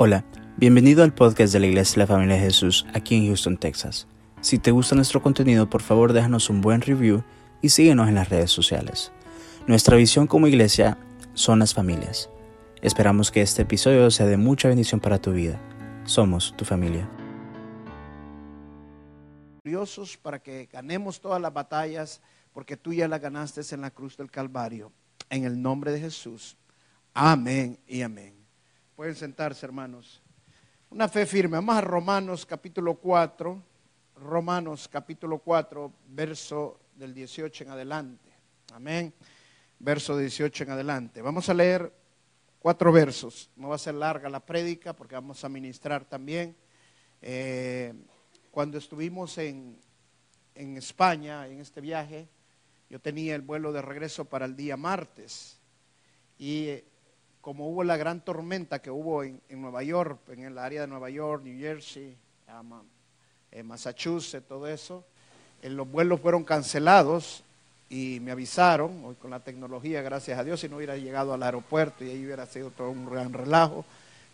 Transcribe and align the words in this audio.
Hola, 0.00 0.24
bienvenido 0.56 1.02
al 1.02 1.12
podcast 1.12 1.52
de 1.52 1.58
la 1.58 1.66
Iglesia 1.66 1.94
de 1.94 1.98
la 1.98 2.06
Familia 2.06 2.36
de 2.36 2.42
Jesús 2.42 2.86
aquí 2.94 3.16
en 3.16 3.26
Houston, 3.26 3.56
Texas. 3.56 4.06
Si 4.40 4.60
te 4.60 4.70
gusta 4.70 4.94
nuestro 4.94 5.20
contenido, 5.20 5.68
por 5.68 5.82
favor 5.82 6.12
déjanos 6.12 6.50
un 6.50 6.60
buen 6.60 6.82
review 6.82 7.24
y 7.62 7.70
síguenos 7.70 8.06
en 8.06 8.14
las 8.14 8.28
redes 8.28 8.52
sociales. 8.52 9.10
Nuestra 9.66 9.96
visión 9.96 10.28
como 10.28 10.46
iglesia 10.46 10.98
son 11.34 11.58
las 11.58 11.74
familias. 11.74 12.30
Esperamos 12.80 13.32
que 13.32 13.42
este 13.42 13.62
episodio 13.62 14.08
sea 14.12 14.26
de 14.26 14.36
mucha 14.36 14.68
bendición 14.68 15.00
para 15.00 15.20
tu 15.20 15.32
vida. 15.32 15.60
Somos 16.04 16.56
tu 16.56 16.64
familia. 16.64 17.10
Curiosos 19.64 20.16
para 20.16 20.38
que 20.38 20.68
ganemos 20.72 21.20
todas 21.20 21.42
las 21.42 21.52
batallas, 21.52 22.22
porque 22.52 22.76
tú 22.76 22.92
ya 22.92 23.08
las 23.08 23.20
ganaste 23.20 23.62
en 23.74 23.80
la 23.80 23.90
cruz 23.90 24.16
del 24.16 24.30
Calvario. 24.30 24.92
En 25.28 25.42
el 25.42 25.60
nombre 25.60 25.90
de 25.90 25.98
Jesús. 25.98 26.56
Amén 27.14 27.80
y 27.88 28.02
amén. 28.02 28.37
Pueden 28.98 29.14
sentarse, 29.14 29.64
hermanos. 29.64 30.20
Una 30.90 31.08
fe 31.08 31.24
firme. 31.24 31.56
Vamos 31.56 31.76
a 31.76 31.80
Romanos 31.80 32.44
capítulo 32.44 32.96
4. 32.96 33.62
Romanos 34.16 34.88
capítulo 34.88 35.38
4, 35.38 35.92
verso 36.08 36.80
del 36.96 37.14
18 37.14 37.62
en 37.62 37.70
adelante. 37.70 38.32
Amén. 38.72 39.14
Verso 39.78 40.18
18 40.18 40.64
en 40.64 40.70
adelante. 40.70 41.22
Vamos 41.22 41.48
a 41.48 41.54
leer 41.54 41.92
cuatro 42.58 42.90
versos. 42.90 43.48
No 43.54 43.68
va 43.68 43.76
a 43.76 43.78
ser 43.78 43.94
larga 43.94 44.28
la 44.28 44.44
prédica 44.44 44.92
porque 44.96 45.14
vamos 45.14 45.44
a 45.44 45.48
ministrar 45.48 46.04
también. 46.04 46.56
Eh, 47.22 47.94
cuando 48.50 48.78
estuvimos 48.78 49.38
en, 49.38 49.78
en 50.56 50.76
España, 50.76 51.46
en 51.46 51.60
este 51.60 51.80
viaje, 51.80 52.26
yo 52.90 52.98
tenía 52.98 53.36
el 53.36 53.42
vuelo 53.42 53.72
de 53.72 53.80
regreso 53.80 54.24
para 54.24 54.44
el 54.44 54.56
día 54.56 54.76
martes. 54.76 55.60
Y 56.36 56.82
como 57.48 57.66
hubo 57.66 57.82
la 57.82 57.96
gran 57.96 58.20
tormenta 58.20 58.78
que 58.82 58.90
hubo 58.90 59.22
en, 59.22 59.40
Nueva 59.48 59.82
York, 59.82 60.18
en 60.28 60.40
el 60.40 60.58
área 60.58 60.82
de 60.82 60.86
Nueva 60.86 61.08
York, 61.08 61.42
New 61.44 61.58
Jersey, 61.58 62.14
en 63.50 63.66
Massachusetts, 63.66 64.46
todo 64.46 64.68
eso, 64.68 65.02
eh, 65.62 65.70
los 65.70 65.90
vuelos 65.90 66.20
fueron 66.20 66.44
cancelados 66.44 67.42
y 67.88 68.20
me 68.20 68.32
avisaron, 68.32 69.02
hoy 69.02 69.14
con 69.14 69.30
la 69.30 69.40
tecnología, 69.40 70.02
gracias 70.02 70.38
a 70.38 70.44
Dios, 70.44 70.60
si 70.60 70.68
no 70.68 70.76
hubiera 70.76 70.98
llegado 70.98 71.32
al 71.32 71.42
aeropuerto 71.42 72.04
y 72.04 72.10
ahí 72.10 72.22
hubiera 72.22 72.44
sido 72.44 72.68
todo 72.68 72.90
un 72.90 73.06
gran 73.06 73.32
relajo, 73.32 73.86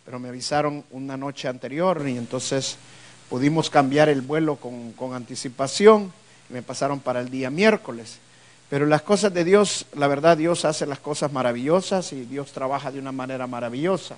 pero 0.03 0.19
me 0.19 0.27
avisaron 0.27 0.83
una 0.91 1.15
noche 1.15 1.47
anterior 1.47 2.05
y 2.05 2.17
entonces 2.17 2.77
pudimos 3.29 3.69
cambiar 3.69 4.09
el 4.09 4.23
vuelo 4.23 4.57
con, 4.57 4.91
con 4.91 5.13
anticipación 5.13 6.11
y 6.49 6.53
me 6.53 6.61
pasaron 6.61 6.99
para 6.99 7.21
el 7.21 7.29
día 7.29 7.49
miércoles. 7.49 8.19
Pero 8.75 8.87
las 8.87 9.03
cosas 9.03 9.33
de 9.33 9.45
Dios, 9.45 9.85
la 9.95 10.05
verdad, 10.05 10.35
Dios 10.35 10.65
hace 10.65 10.85
las 10.85 10.99
cosas 10.99 11.31
maravillosas 11.31 12.11
y 12.11 12.25
Dios 12.25 12.51
trabaja 12.51 12.91
de 12.91 12.99
una 12.99 13.13
manera 13.13 13.47
maravillosa. 13.47 14.17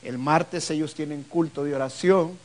El 0.00 0.16
martes 0.16 0.70
ellos 0.70 0.94
tienen 0.94 1.24
culto 1.24 1.64
de 1.64 1.74
oración 1.74 2.38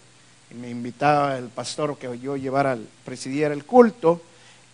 y 0.50 0.56
me 0.56 0.72
invitaba 0.72 1.38
el 1.38 1.50
pastor 1.50 2.00
que 2.00 2.18
yo 2.18 2.36
llevara, 2.36 2.80
presidiera 3.06 3.54
el 3.54 3.64
culto 3.64 4.24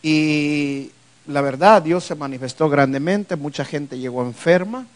y 0.01 0.91
la 1.25 1.41
verdad 1.41 1.81
Dios 1.81 2.05
se 2.05 2.15
manifestó 2.15 2.69
grandemente, 2.69 3.35
mucha 3.35 3.65
gente 3.65 3.99
llegó 3.99 4.21
enferma 4.21 4.87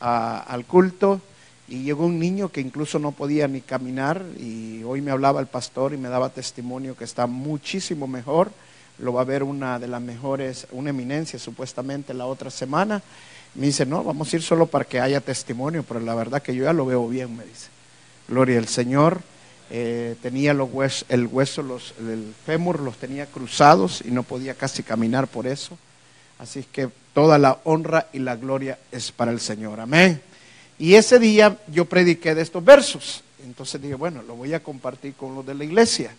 al 0.00 0.64
culto 0.64 1.20
y 1.68 1.84
llegó 1.84 2.06
un 2.06 2.18
niño 2.18 2.48
que 2.48 2.60
incluso 2.60 2.98
no 2.98 3.12
podía 3.12 3.46
ni 3.46 3.60
caminar 3.60 4.20
y 4.36 4.82
hoy 4.82 5.00
me 5.00 5.12
hablaba 5.12 5.38
el 5.38 5.46
pastor 5.46 5.94
y 5.94 5.96
me 5.96 6.08
daba 6.08 6.28
testimonio 6.28 6.96
que 6.96 7.04
está 7.04 7.28
muchísimo 7.28 8.08
mejor 8.08 8.50
lo 8.98 9.12
va 9.12 9.22
a 9.22 9.24
ver 9.24 9.42
una 9.42 9.78
de 9.78 9.88
las 9.88 10.00
mejores, 10.00 10.66
una 10.70 10.90
eminencia 10.90 11.38
supuestamente 11.38 12.14
la 12.14 12.26
otra 12.26 12.50
semana. 12.50 13.02
Me 13.54 13.66
dice, 13.66 13.86
no, 13.86 14.04
vamos 14.04 14.32
a 14.32 14.36
ir 14.36 14.42
solo 14.42 14.66
para 14.66 14.84
que 14.84 15.00
haya 15.00 15.20
testimonio, 15.20 15.82
pero 15.82 16.00
la 16.00 16.14
verdad 16.14 16.42
que 16.42 16.54
yo 16.54 16.64
ya 16.64 16.72
lo 16.72 16.86
veo 16.86 17.08
bien, 17.08 17.36
me 17.36 17.44
dice. 17.44 17.68
Gloria 18.28 18.58
al 18.58 18.68
Señor. 18.68 19.20
Eh, 19.68 20.14
tenía 20.22 20.54
los 20.54 20.70
huesos, 20.72 21.06
el 21.08 21.26
hueso, 21.26 21.62
los, 21.62 21.92
el 21.98 22.32
fémur 22.44 22.78
los 22.80 22.98
tenía 22.98 23.26
cruzados 23.26 24.00
y 24.04 24.12
no 24.12 24.22
podía 24.22 24.54
casi 24.54 24.82
caminar 24.82 25.26
por 25.26 25.46
eso. 25.46 25.76
Así 26.38 26.64
que 26.70 26.88
toda 27.12 27.38
la 27.38 27.58
honra 27.64 28.08
y 28.12 28.20
la 28.20 28.36
gloria 28.36 28.78
es 28.92 29.10
para 29.10 29.32
el 29.32 29.40
Señor. 29.40 29.80
Amén. 29.80 30.22
Y 30.78 30.94
ese 30.94 31.18
día 31.18 31.58
yo 31.66 31.86
prediqué 31.86 32.34
de 32.34 32.42
estos 32.42 32.64
versos. 32.64 33.24
Entonces 33.44 33.80
dije, 33.80 33.94
bueno, 33.94 34.22
lo 34.22 34.36
voy 34.36 34.54
a 34.54 34.62
compartir 34.62 35.14
con 35.14 35.34
los 35.34 35.44
de 35.44 35.54
la 35.54 35.64
iglesia 35.64 36.14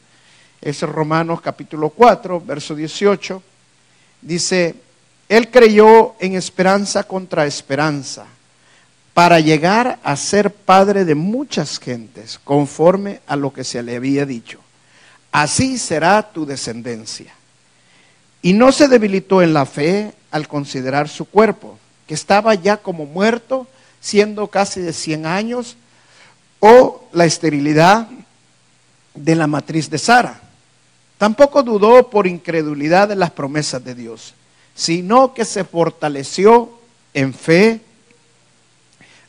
es 0.62 0.81
Romanos 0.81 1.41
capítulo 1.41 1.90
4, 1.90 2.41
verso 2.41 2.75
18. 2.75 3.41
Dice, 4.22 4.75
Él 5.29 5.50
creyó 5.50 6.16
en 6.19 6.35
esperanza 6.35 7.03
contra 7.03 7.45
esperanza 7.45 8.25
para 9.13 9.40
llegar 9.40 10.00
a 10.03 10.16
ser 10.16 10.51
padre 10.51 11.06
de 11.06 11.16
muchas 11.16 11.79
gentes, 11.79 12.40
conforme 12.44 13.22
a 13.28 13.35
lo 13.35 13.51
que 13.51 13.63
se 13.63 13.81
le 13.81 13.95
había 13.95 14.25
dicho. 14.25 14.59
Así 15.31 15.78
será 15.78 16.31
tu 16.31 16.45
descendencia. 16.45 17.34
Y 18.41 18.53
no 18.53 18.72
se 18.72 18.88
debilitó 18.88 19.41
en 19.41 19.53
la 19.53 19.66
fe 19.66 20.13
al 20.31 20.47
considerar 20.47 21.09
su 21.09 21.25
cuerpo, 21.25 21.78
que 22.07 22.13
estaba 22.13 22.53
ya 22.53 22.78
como 22.78 23.06
muerto, 23.06 23.68
siendo 24.00 24.47
casi 24.47 24.81
de 24.81 24.94
100 24.94 25.25
años, 25.25 25.78
o 26.59 27.07
la 27.12 27.25
esterilidad 27.25 28.07
de 29.13 29.35
la 29.35 29.47
matriz 29.47 29.89
de 29.89 29.97
Sara 29.97 30.41
Tampoco 31.17 31.63
dudó 31.63 32.09
por 32.09 32.28
incredulidad 32.28 33.07
de 33.07 33.16
las 33.16 33.31
promesas 33.31 33.83
de 33.83 33.95
Dios, 33.95 34.33
sino 34.75 35.33
que 35.33 35.45
se 35.45 35.63
fortaleció 35.63 36.69
en 37.13 37.33
fe, 37.33 37.81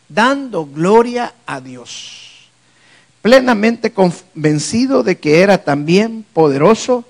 dando 0.08 0.66
gloria 0.66 1.34
a 1.46 1.60
Dios, 1.60 2.48
plenamente 3.22 3.92
convencido 3.92 5.02
de 5.02 5.18
que 5.18 5.40
era 5.40 5.64
también 5.64 6.24
poderoso 6.32 7.04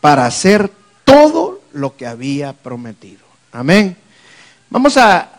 para 0.00 0.26
hacer 0.26 0.70
todo 1.04 1.60
lo 1.72 1.96
que 1.96 2.06
había 2.06 2.52
prometido. 2.52 3.24
Amén. 3.52 3.96
Vamos 4.70 4.96
a, 4.96 5.34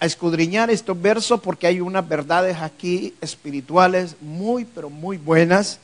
escudriñar 0.00 0.70
estos 0.70 1.00
versos 1.02 1.40
porque 1.40 1.66
hay 1.66 1.80
unas 1.80 2.08
verdades 2.08 2.58
aquí 2.58 3.14
espirituales 3.20 4.14
muy, 4.20 4.64
pero 4.64 4.88
muy 4.88 5.16
buenas 5.16 5.80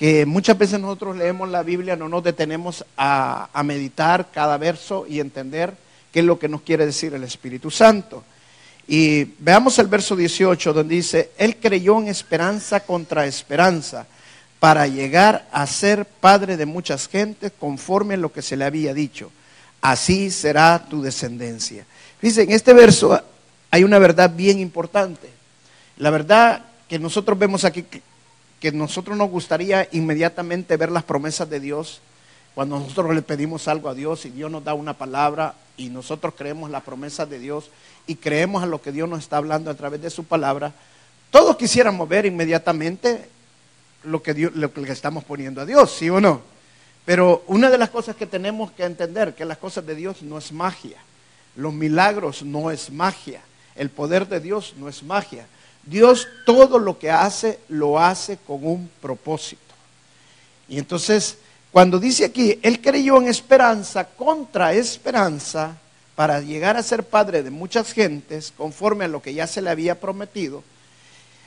que 0.00 0.24
muchas 0.24 0.56
veces 0.56 0.80
nosotros 0.80 1.14
leemos 1.14 1.50
la 1.50 1.62
Biblia, 1.62 1.94
no 1.94 2.08
nos 2.08 2.24
detenemos 2.24 2.86
a, 2.96 3.50
meditar 3.62 4.30
cada 4.32 4.56
verso 4.56 5.04
y 5.06 5.20
entender 5.20 5.74
qué 6.10 6.20
es 6.20 6.24
lo 6.24 6.38
que 6.38 6.48
nos 6.48 6.62
quiere 6.62 6.86
decir 6.86 7.12
el 7.12 7.22
Espíritu 7.22 7.70
Santo. 7.70 8.24
Y 8.88 9.24
veamos 9.40 9.78
el 9.78 9.88
verso 9.88 10.16
18 10.16 10.72
donde 10.72 10.94
dice, 10.94 11.32
Él 11.36 11.58
creyó 11.60 11.98
en 11.98 12.08
esperanza 12.08 12.80
contra 12.80 13.26
esperanza 13.26 14.06
para 14.58 14.86
llegar 14.86 15.46
a 15.52 15.66
ser 15.66 16.06
padre 16.06 16.56
de 16.56 16.64
muchas 16.64 17.06
gentes 17.06 17.52
conforme 17.60 18.14
a 18.14 18.16
lo 18.16 18.32
que 18.32 18.40
se 18.40 18.56
le 18.56 18.64
había 18.64 18.94
dicho. 18.94 19.30
Así 19.82 20.30
será 20.30 20.82
tu 20.88 21.02
descendencia. 21.02 21.84
Dice, 22.22 22.44
en 22.44 22.52
este 22.52 22.72
verso 22.72 23.22
hay 23.70 23.84
una 23.84 23.98
verdad 23.98 24.30
bien 24.34 24.60
importante. 24.60 25.28
La 25.98 26.08
verdad 26.08 26.64
que 26.88 26.98
nosotros 26.98 27.38
vemos 27.38 27.66
aquí 27.66 27.84
que 28.60 28.70
nosotros 28.70 29.16
nos 29.16 29.30
gustaría 29.30 29.88
inmediatamente 29.90 30.76
ver 30.76 30.92
las 30.92 31.04
promesas 31.04 31.48
de 31.48 31.60
Dios 31.60 32.00
cuando 32.54 32.78
nosotros 32.78 33.14
le 33.14 33.22
pedimos 33.22 33.68
algo 33.68 33.88
a 33.88 33.94
Dios 33.94 34.26
y 34.26 34.30
Dios 34.30 34.50
nos 34.50 34.62
da 34.62 34.74
una 34.74 34.92
palabra 34.92 35.54
y 35.76 35.88
nosotros 35.88 36.34
creemos 36.36 36.70
las 36.70 36.82
promesas 36.82 37.28
de 37.30 37.38
Dios 37.38 37.70
y 38.06 38.16
creemos 38.16 38.62
a 38.62 38.66
lo 38.66 38.82
que 38.82 38.92
Dios 38.92 39.08
nos 39.08 39.20
está 39.20 39.38
hablando 39.38 39.70
a 39.70 39.74
través 39.74 40.02
de 40.02 40.10
su 40.10 40.24
palabra, 40.24 40.72
todos 41.30 41.56
quisiéramos 41.56 42.08
ver 42.08 42.26
inmediatamente 42.26 43.28
lo 44.04 44.22
que, 44.22 44.34
Dios, 44.34 44.52
lo 44.54 44.70
le 44.74 44.92
estamos 44.92 45.24
poniendo 45.24 45.60
a 45.60 45.66
Dios, 45.66 45.94
¿sí 45.96 46.10
o 46.10 46.20
no? 46.20 46.42
Pero 47.04 47.44
una 47.46 47.70
de 47.70 47.78
las 47.78 47.90
cosas 47.90 48.16
que 48.16 48.26
tenemos 48.26 48.72
que 48.72 48.84
entender, 48.84 49.34
que 49.34 49.44
las 49.44 49.58
cosas 49.58 49.86
de 49.86 49.94
Dios 49.94 50.22
no 50.22 50.38
es 50.38 50.52
magia, 50.52 50.98
los 51.56 51.72
milagros 51.72 52.42
no 52.42 52.70
es 52.70 52.90
magia, 52.90 53.40
el 53.76 53.90
poder 53.90 54.28
de 54.28 54.40
Dios 54.40 54.74
no 54.76 54.88
es 54.88 55.02
magia. 55.02 55.46
Dios 55.84 56.28
todo 56.44 56.78
lo 56.78 56.98
que 56.98 57.10
hace 57.10 57.58
lo 57.68 57.98
hace 57.98 58.38
con 58.46 58.66
un 58.66 58.90
propósito. 59.00 59.62
Y 60.68 60.78
entonces, 60.78 61.38
cuando 61.72 61.98
dice 61.98 62.24
aquí, 62.24 62.58
Él 62.62 62.80
creyó 62.80 63.16
en 63.16 63.28
esperanza 63.28 64.04
contra 64.04 64.72
esperanza 64.72 65.76
para 66.14 66.40
llegar 66.40 66.76
a 66.76 66.82
ser 66.82 67.04
padre 67.04 67.42
de 67.42 67.50
muchas 67.50 67.92
gentes, 67.92 68.52
conforme 68.56 69.06
a 69.06 69.08
lo 69.08 69.22
que 69.22 69.34
ya 69.34 69.46
se 69.46 69.62
le 69.62 69.70
había 69.70 69.98
prometido, 69.98 70.62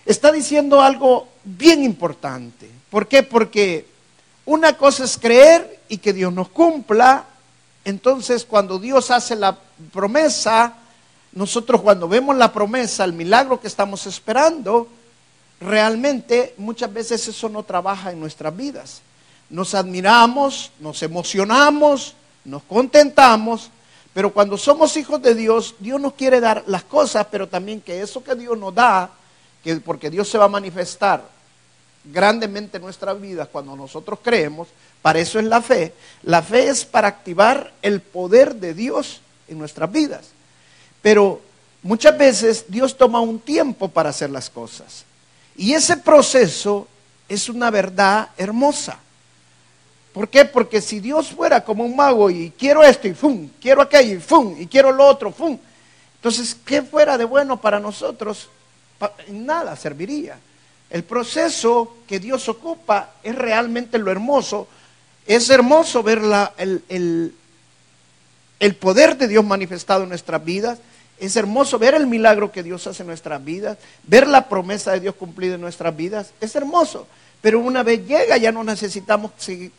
está 0.06 0.32
diciendo 0.32 0.82
algo 0.82 1.28
bien 1.44 1.84
importante. 1.84 2.70
¿Por 2.90 3.08
qué? 3.08 3.24
Porque 3.24 3.86
una 4.46 4.78
cosa 4.78 5.06
es 5.06 5.18
creer 5.18 5.80
y 5.88 5.98
que 5.98 6.12
Dios 6.12 6.34
nos 6.34 6.50
cumpla. 6.50 7.26
Entonces, 7.86 8.46
cuando 8.46 8.80
Dios 8.80 9.12
hace 9.12 9.36
la 9.36 9.58
promesa, 9.92 10.74
nosotros 11.36 11.82
cuando 11.82 12.08
vemos 12.08 12.38
la 12.38 12.54
promesa, 12.54 13.04
el 13.04 13.14
milagro 13.14 13.60
que 13.60 13.68
estamos 13.68 14.06
esperando, 14.06 14.88
realmente 15.60 16.54
muchas 16.58 16.94
veces 16.94 17.28
eso 17.28 17.50
no 17.50 17.64
trabaja 17.64 18.12
en 18.12 18.20
nuestras 18.20 18.56
vidas. 18.56 19.02
Nos 19.50 19.74
admiramos, 19.74 20.72
nos 20.80 21.02
emocionamos, 21.02 22.16
nos 22.46 22.64
contentamos, 22.64 23.72
pero 24.14 24.32
cuando 24.32 24.58
somos 24.58 24.96
hijos 24.96 25.22
de 25.22 25.34
Dios, 25.34 25.76
Dios 25.80 26.00
nos 26.00 26.14
quiere 26.14 26.40
dar 26.40 26.64
las 26.68 26.84
cosas, 26.84 27.26
pero 27.32 27.48
también 27.48 27.82
que 27.82 28.02
eso 28.02 28.24
que 28.24 28.36
Dios 28.36 28.58
nos 28.58 28.76
da, 28.76 29.10
que 29.64 29.78
porque 29.78 30.12
Dios 30.12 30.30
se 30.30 30.38
va 30.38 30.46
a 30.46 30.50
manifestar 30.50 31.24
grandemente 32.06 32.78
en 32.78 32.84
nuestras 32.84 33.20
vidas 33.20 33.48
cuando 33.52 33.76
nosotros 33.76 34.20
creemos, 34.22 34.68
para 35.02 35.20
eso 35.20 35.40
es 35.40 35.46
la 35.46 35.62
fe. 35.62 35.94
La 36.24 36.44
fe 36.44 36.68
es 36.68 36.86
para 36.86 37.08
activar 37.08 37.74
el 37.82 38.02
poder 38.02 38.56
de 38.56 38.74
Dios 38.74 39.22
en 39.48 39.58
nuestras 39.58 39.92
vidas. 39.92 40.30
Pero 41.04 41.42
muchas 41.84 42.18
veces 42.18 42.66
Dios 42.68 42.98
toma 42.98 43.20
un 43.20 43.38
tiempo 43.40 43.90
para 43.90 44.10
hacer 44.10 44.32
las 44.32 44.50
cosas. 44.50 45.04
Y 45.56 45.74
ese 45.74 45.98
proceso 45.98 46.88
es 47.30 47.50
una 47.50 47.70
verdad 47.70 48.30
hermosa. 48.38 48.98
¿Por 50.14 50.30
qué? 50.30 50.46
Porque 50.46 50.82
si 50.82 51.00
Dios 51.00 51.28
fuera 51.28 51.64
como 51.64 51.84
un 51.84 51.96
mago 51.96 52.30
y 52.30 52.52
quiero 52.58 52.84
esto 52.84 53.08
y 53.08 53.14
fum, 53.14 53.50
quiero 53.60 53.82
aquello 53.82 54.16
y 54.16 54.20
fum, 54.20 54.56
y 54.60 54.68
quiero 54.68 54.92
lo 54.92 55.06
otro, 55.06 55.32
fum. 55.32 55.58
Entonces, 56.16 56.56
¿qué 56.66 56.82
fuera 56.82 57.18
de 57.18 57.26
bueno 57.26 57.60
para 57.60 57.80
nosotros? 57.80 58.50
Nada 59.28 59.76
serviría. 59.76 60.40
El 60.90 61.04
proceso 61.04 61.98
que 62.08 62.20
Dios 62.20 62.48
ocupa 62.48 63.16
es 63.24 63.36
realmente 63.36 63.98
lo 63.98 64.10
hermoso. 64.10 64.68
Es 65.26 65.50
hermoso 65.50 66.02
ver 66.02 66.22
el, 66.58 67.34
el 68.60 68.76
poder 68.76 69.18
de 69.18 69.28
Dios 69.28 69.44
manifestado 69.44 70.04
en 70.04 70.10
nuestras 70.10 70.46
vidas. 70.46 70.80
Es 71.26 71.38
hermoso 71.38 71.80
ver 71.80 71.96
el 71.96 72.06
milagro 72.06 72.52
que 72.52 72.64
Dios 72.64 72.86
hace 72.86 73.02
en 73.02 73.08
nuestras 73.08 73.42
vidas, 73.42 73.78
ver 74.04 74.28
la 74.28 74.50
promesa 74.50 74.92
de 74.92 75.00
Dios 75.00 75.16
cumplida 75.16 75.56
en 75.56 75.62
nuestras 75.62 75.96
vidas. 75.96 76.34
Es 76.42 76.54
hermoso. 76.54 77.08
Pero 77.42 77.62
una 77.62 77.82
vez 77.82 78.06
llega 78.06 78.36
ya 78.36 78.52
no 78.52 78.62
necesitamos 78.62 79.32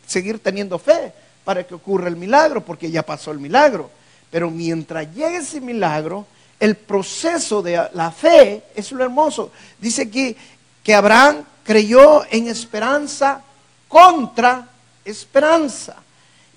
seguir 0.07 0.39
teniendo 0.39 0.79
fe 0.79 1.13
para 1.43 1.63
que 1.63 1.75
ocurra 1.75 2.07
el 2.07 2.15
milagro, 2.15 2.65
porque 2.65 2.89
ya 2.89 3.03
pasó 3.03 3.29
el 3.29 3.39
milagro. 3.39 3.91
Pero 4.31 4.49
mientras 4.49 5.13
llegue 5.13 5.37
ese 5.37 5.61
milagro, 5.61 6.25
el 6.59 6.75
proceso 6.75 7.61
de 7.61 7.89
la 7.93 8.09
fe 8.09 8.63
es 8.75 8.91
lo 8.91 9.03
hermoso. 9.03 9.51
Dice 9.79 10.01
aquí 10.01 10.35
que 10.83 10.95
Abraham 10.95 11.43
creyó 11.63 12.25
en 12.31 12.47
esperanza 12.47 13.43
contra 13.87 14.67
esperanza. 15.03 15.97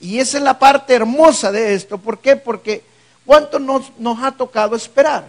Y 0.01 0.19
esa 0.19 0.39
es 0.39 0.45
la 0.45 0.59
parte 0.59 0.95
hermosa 0.95 1.53
de 1.53 1.75
esto. 1.75 1.99
¿Por 1.99 2.21
qué? 2.21 2.37
Porque 2.37 2.88
¿cuánto 3.29 3.61
nos, 3.61 3.93
ha 4.23 4.33
tocado 4.33 4.75
esperar? 4.75 5.29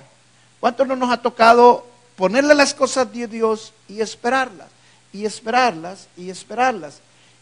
¿Cuánto 0.60 0.86
no 0.86 0.96
nos 0.96 1.12
ha 1.12 1.22
tocado 1.22 1.86
ponerle 2.16 2.56
las 2.56 2.74
cosas 2.74 3.12
de 3.14 3.28
Dios 3.28 3.74
y 3.88 4.02
esperarlas? 4.02 4.70
y 5.14 5.26
esperarlas 5.26 6.08
y 6.18 6.30
esperarlas. 6.30 7.00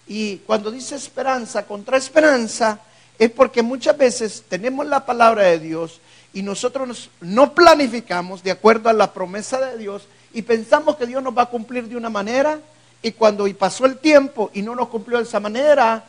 Y 0.07 0.37
cuando 0.37 0.71
dice 0.71 0.95
esperanza 0.95 1.65
contra 1.65 1.97
esperanza, 1.97 2.79
es 3.19 3.29
porque 3.31 3.61
muchas 3.61 3.97
veces 3.97 4.43
tenemos 4.47 4.85
la 4.85 5.05
palabra 5.05 5.43
de 5.43 5.59
Dios 5.59 5.99
y 6.33 6.43
nosotros 6.43 7.09
no 7.19 7.53
planificamos 7.53 8.43
de 8.43 8.51
acuerdo 8.51 8.89
a 8.89 8.93
la 8.93 9.13
promesa 9.13 9.59
de 9.59 9.77
Dios 9.77 10.03
y 10.33 10.43
pensamos 10.43 10.95
que 10.95 11.07
Dios 11.07 11.23
nos 11.23 11.37
va 11.37 11.43
a 11.43 11.49
cumplir 11.49 11.87
de 11.87 11.97
una 11.97 12.09
manera 12.09 12.59
y 13.01 13.11
cuando 13.11 13.45
pasó 13.55 13.85
el 13.85 13.97
tiempo 13.97 14.49
y 14.53 14.61
no 14.61 14.75
nos 14.75 14.87
cumplió 14.87 15.17
de 15.17 15.23
esa 15.23 15.39
manera, 15.39 16.05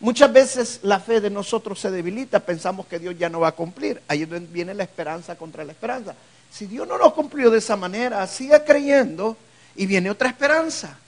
muchas 0.00 0.32
veces 0.32 0.80
la 0.82 1.00
fe 1.00 1.20
de 1.20 1.30
nosotros 1.30 1.80
se 1.80 1.90
debilita, 1.90 2.40
pensamos 2.40 2.86
que 2.86 2.98
Dios 2.98 3.16
ya 3.18 3.28
no 3.28 3.40
va 3.40 3.48
a 3.48 3.52
cumplir. 3.52 4.02
Ahí 4.08 4.24
viene 4.24 4.74
la 4.74 4.84
esperanza 4.84 5.36
contra 5.36 5.64
la 5.64 5.72
esperanza. 5.72 6.14
Si 6.50 6.66
Dios 6.66 6.86
no 6.86 6.98
nos 6.98 7.12
cumplió 7.12 7.50
de 7.50 7.58
esa 7.58 7.76
manera, 7.76 8.26
siga 8.26 8.64
creyendo 8.64 9.36
y 9.74 9.86
viene 9.86 10.10
otra 10.10 10.28
esperanza. 10.28 10.98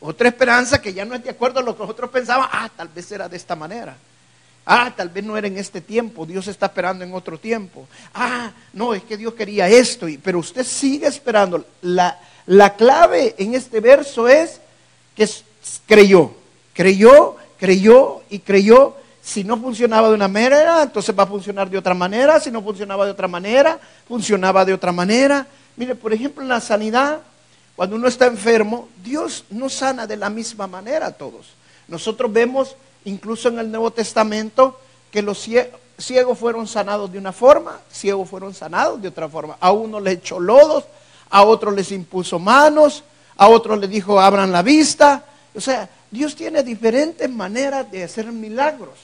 Otra 0.00 0.28
esperanza 0.28 0.80
que 0.80 0.92
ya 0.94 1.04
no 1.04 1.14
es 1.14 1.24
de 1.24 1.30
acuerdo 1.30 1.60
a 1.60 1.62
lo 1.62 1.76
que 1.76 1.82
nosotros 1.82 2.10
pensábamos. 2.10 2.50
Ah, 2.52 2.70
tal 2.76 2.88
vez 2.88 3.10
era 3.10 3.28
de 3.28 3.36
esta 3.36 3.56
manera. 3.56 3.96
Ah, 4.64 4.92
tal 4.94 5.08
vez 5.08 5.24
no 5.24 5.36
era 5.36 5.46
en 5.46 5.56
este 5.56 5.80
tiempo. 5.80 6.26
Dios 6.26 6.46
está 6.46 6.66
esperando 6.66 7.02
en 7.02 7.14
otro 7.14 7.38
tiempo. 7.38 7.88
Ah, 8.14 8.52
no, 8.72 8.94
es 8.94 9.02
que 9.02 9.16
Dios 9.16 9.34
quería 9.34 9.68
esto. 9.68 10.06
Pero 10.22 10.38
usted 10.38 10.64
sigue 10.64 11.06
esperando. 11.06 11.64
La 11.80 12.76
clave 12.76 13.34
en 13.38 13.54
este 13.54 13.80
verso 13.80 14.28
es 14.28 14.60
que 15.16 15.28
creyó. 15.86 16.32
Creyó, 16.74 17.37
creyó 17.58 18.22
y 18.30 18.38
creyó. 18.40 18.94
Si 19.22 19.44
no 19.44 19.58
funcionaba 19.58 20.08
de 20.08 20.14
una 20.14 20.28
manera, 20.28 20.82
entonces 20.82 21.16
va 21.16 21.24
a 21.24 21.26
funcionar 21.26 21.68
de 21.68 21.76
otra 21.76 21.94
manera. 21.94 22.40
Si 22.40 22.50
no 22.50 22.62
funcionaba 22.62 23.04
de 23.04 23.10
otra 23.10 23.28
manera, 23.28 23.78
funcionaba 24.06 24.64
de 24.64 24.72
otra 24.72 24.92
manera. 24.92 25.46
Mire, 25.76 25.94
por 25.94 26.12
ejemplo, 26.12 26.42
en 26.42 26.48
la 26.48 26.60
sanidad, 26.60 27.20
cuando 27.76 27.96
uno 27.96 28.08
está 28.08 28.26
enfermo, 28.26 28.88
Dios 29.04 29.44
no 29.50 29.68
sana 29.68 30.06
de 30.06 30.16
la 30.16 30.30
misma 30.30 30.66
manera 30.66 31.06
a 31.06 31.12
todos. 31.12 31.46
Nosotros 31.88 32.32
vemos 32.32 32.74
incluso 33.04 33.48
en 33.48 33.58
el 33.58 33.70
Nuevo 33.70 33.90
Testamento 33.90 34.80
que 35.10 35.22
los 35.22 35.46
ciegos 35.98 36.38
fueron 36.38 36.66
sanados 36.66 37.12
de 37.12 37.18
una 37.18 37.32
forma, 37.32 37.80
ciegos 37.90 38.28
fueron 38.28 38.54
sanados 38.54 39.00
de 39.00 39.08
otra 39.08 39.28
forma. 39.28 39.56
A 39.60 39.72
uno 39.72 40.00
le 40.00 40.12
echó 40.12 40.40
lodos, 40.40 40.84
a 41.30 41.44
otro 41.44 41.70
les 41.70 41.92
impuso 41.92 42.38
manos, 42.38 43.04
a 43.36 43.48
otro 43.48 43.76
le 43.76 43.88
dijo 43.88 44.20
abran 44.20 44.52
la 44.52 44.62
vista. 44.62 45.24
O 45.58 45.60
sea, 45.60 45.90
Dios 46.08 46.36
tiene 46.36 46.62
diferentes 46.62 47.28
maneras 47.28 47.90
de 47.90 48.04
hacer 48.04 48.26
milagros. 48.26 48.94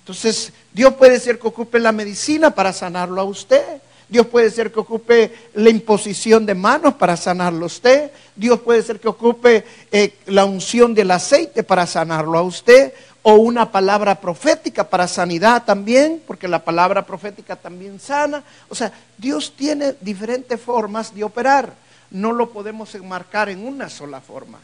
Entonces, 0.00 0.52
Dios 0.72 0.94
puede 0.94 1.20
ser 1.20 1.38
que 1.38 1.46
ocupe 1.46 1.78
la 1.78 1.92
medicina 1.92 2.50
para 2.50 2.72
sanarlo 2.72 3.20
a 3.20 3.24
usted. 3.24 3.62
Dios 4.08 4.26
puede 4.26 4.50
ser 4.50 4.72
que 4.72 4.80
ocupe 4.80 5.32
la 5.54 5.70
imposición 5.70 6.44
de 6.44 6.56
manos 6.56 6.94
para 6.94 7.16
sanarlo 7.16 7.62
a 7.62 7.66
usted. 7.66 8.10
Dios 8.34 8.58
puede 8.58 8.82
ser 8.82 8.98
que 8.98 9.06
ocupe 9.06 9.64
eh, 9.92 10.14
la 10.26 10.46
unción 10.46 10.94
del 10.94 11.12
aceite 11.12 11.62
para 11.62 11.86
sanarlo 11.86 12.36
a 12.36 12.42
usted. 12.42 12.92
O 13.22 13.34
una 13.34 13.70
palabra 13.70 14.20
profética 14.20 14.82
para 14.82 15.06
sanidad 15.06 15.62
también, 15.64 16.20
porque 16.26 16.48
la 16.48 16.64
palabra 16.64 17.06
profética 17.06 17.54
también 17.54 18.00
sana. 18.00 18.42
O 18.68 18.74
sea, 18.74 18.92
Dios 19.16 19.52
tiene 19.56 19.94
diferentes 20.00 20.60
formas 20.60 21.14
de 21.14 21.22
operar. 21.22 21.72
No 22.10 22.32
lo 22.32 22.50
podemos 22.50 22.92
enmarcar 22.96 23.48
en 23.48 23.64
una 23.64 23.88
sola 23.88 24.20
forma. 24.20 24.58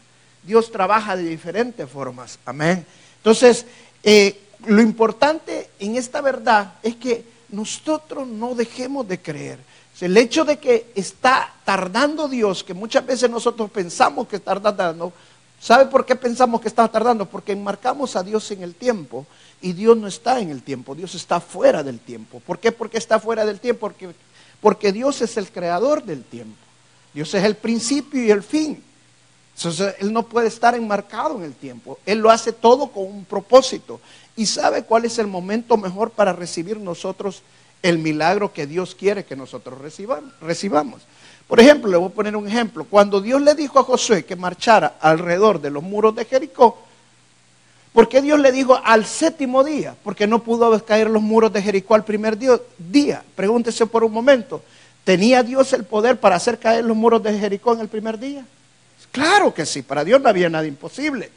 Dios 0.45 0.71
trabaja 0.71 1.15
de 1.15 1.23
diferentes 1.23 1.89
formas. 1.89 2.39
Amén. 2.45 2.85
Entonces, 3.17 3.65
eh, 4.03 4.39
lo 4.67 4.81
importante 4.81 5.69
en 5.79 5.95
esta 5.95 6.21
verdad 6.21 6.75
es 6.83 6.95
que 6.95 7.25
nosotros 7.49 8.27
no 8.27 8.55
dejemos 8.55 9.07
de 9.07 9.19
creer. 9.19 9.59
El 10.01 10.17
hecho 10.17 10.43
de 10.43 10.57
que 10.57 10.91
está 10.93 11.53
tardando 11.63 12.27
Dios, 12.27 12.63
que 12.63 12.73
muchas 12.73 13.05
veces 13.05 13.29
nosotros 13.29 13.71
pensamos 13.71 14.27
que 14.27 14.35
está 14.35 14.59
tardando, 14.59 15.13
¿sabe 15.59 15.85
por 15.85 16.05
qué 16.05 16.15
pensamos 16.15 16.59
que 16.59 16.67
está 16.67 16.87
tardando? 16.87 17.25
Porque 17.25 17.53
enmarcamos 17.53 18.15
a 18.15 18.23
Dios 18.23 18.51
en 18.51 18.61
el 18.61 18.75
tiempo 18.75 19.25
y 19.61 19.71
Dios 19.71 19.95
no 19.95 20.07
está 20.07 20.39
en 20.39 20.49
el 20.49 20.63
tiempo, 20.63 20.95
Dios 20.95 21.15
está 21.15 21.39
fuera 21.39 21.81
del 21.81 21.99
tiempo. 21.99 22.41
¿Por 22.45 22.59
qué? 22.59 22.71
Porque 22.73 22.97
está 22.97 23.19
fuera 23.19 23.45
del 23.45 23.59
tiempo, 23.59 23.87
porque, 23.87 24.09
porque 24.59 24.91
Dios 24.91 25.21
es 25.21 25.37
el 25.37 25.49
creador 25.49 26.03
del 26.03 26.23
tiempo. 26.23 26.57
Dios 27.13 27.33
es 27.33 27.43
el 27.45 27.55
principio 27.55 28.21
y 28.21 28.31
el 28.31 28.43
fin. 28.43 28.83
Entonces, 29.57 29.95
Él 29.99 30.11
no 30.11 30.23
puede 30.23 30.47
estar 30.47 30.75
enmarcado 30.75 31.37
en 31.37 31.43
el 31.43 31.53
tiempo. 31.53 31.97
Él 32.05 32.19
lo 32.19 32.29
hace 32.29 32.51
todo 32.51 32.87
con 32.87 33.05
un 33.05 33.25
propósito 33.25 34.01
y 34.35 34.45
sabe 34.45 34.83
cuál 34.83 35.05
es 35.05 35.17
el 35.17 35.27
momento 35.27 35.77
mejor 35.77 36.11
para 36.11 36.33
recibir 36.33 36.77
nosotros 36.77 37.41
el 37.81 37.99
milagro 37.99 38.51
que 38.51 38.67
Dios 38.67 38.95
quiere 38.95 39.23
que 39.23 39.35
nosotros 39.35 39.79
recibamos. 39.79 41.01
Por 41.47 41.59
ejemplo, 41.59 41.89
le 41.89 41.97
voy 41.97 42.09
a 42.09 42.13
poner 42.13 42.35
un 42.35 42.47
ejemplo. 42.47 42.83
Cuando 42.83 43.21
Dios 43.21 43.41
le 43.41 43.53
dijo 43.53 43.79
a 43.79 43.83
Josué 43.83 44.25
que 44.25 44.35
marchara 44.35 44.95
alrededor 44.99 45.61
de 45.61 45.69
los 45.69 45.83
muros 45.83 46.15
de 46.15 46.25
Jericó, 46.25 46.79
¿por 47.93 48.09
qué 48.09 48.21
Dios 48.21 48.39
le 48.39 48.51
dijo 48.51 48.77
al 48.83 49.05
séptimo 49.05 49.63
día? 49.63 49.95
Porque 50.03 50.27
no 50.27 50.43
pudo 50.43 50.83
caer 50.83 51.09
los 51.09 51.21
muros 51.21 51.53
de 51.53 51.61
Jericó 51.61 51.93
al 51.93 52.03
primer 52.03 52.37
día. 52.37 53.23
Pregúntese 53.35 53.85
por 53.85 54.03
un 54.03 54.11
momento. 54.11 54.63
¿Tenía 55.03 55.43
Dios 55.43 55.71
el 55.73 55.85
poder 55.85 56.19
para 56.19 56.35
hacer 56.35 56.57
caer 56.57 56.83
los 56.83 56.97
muros 56.97 57.21
de 57.21 57.37
Jericó 57.37 57.73
en 57.73 57.81
el 57.81 57.87
primer 57.87 58.17
día? 58.17 58.45
Claro 59.15 59.53
que 59.53 59.65
sí, 59.65 59.81
para 59.81 60.03
Dios 60.03 60.19
no 60.19 60.27
había 60.27 60.49
nada 60.49 60.67
imposible. 60.67 61.31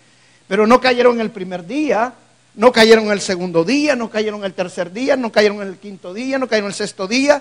Pero 0.48 0.66
no 0.66 0.80
cayeron 0.80 1.20
el 1.20 1.30
primer 1.30 1.64
día, 1.64 2.12
no 2.56 2.72
cayeron 2.72 3.12
el 3.12 3.20
segundo 3.20 3.62
día, 3.62 3.94
no 3.94 4.10
cayeron 4.10 4.44
el 4.44 4.52
tercer 4.52 4.92
día, 4.92 5.14
no 5.14 5.30
cayeron 5.30 5.62
el 5.62 5.76
quinto 5.76 6.12
día, 6.12 6.40
no 6.40 6.48
cayeron 6.48 6.70
el 6.70 6.74
sexto 6.74 7.06
día, 7.06 7.40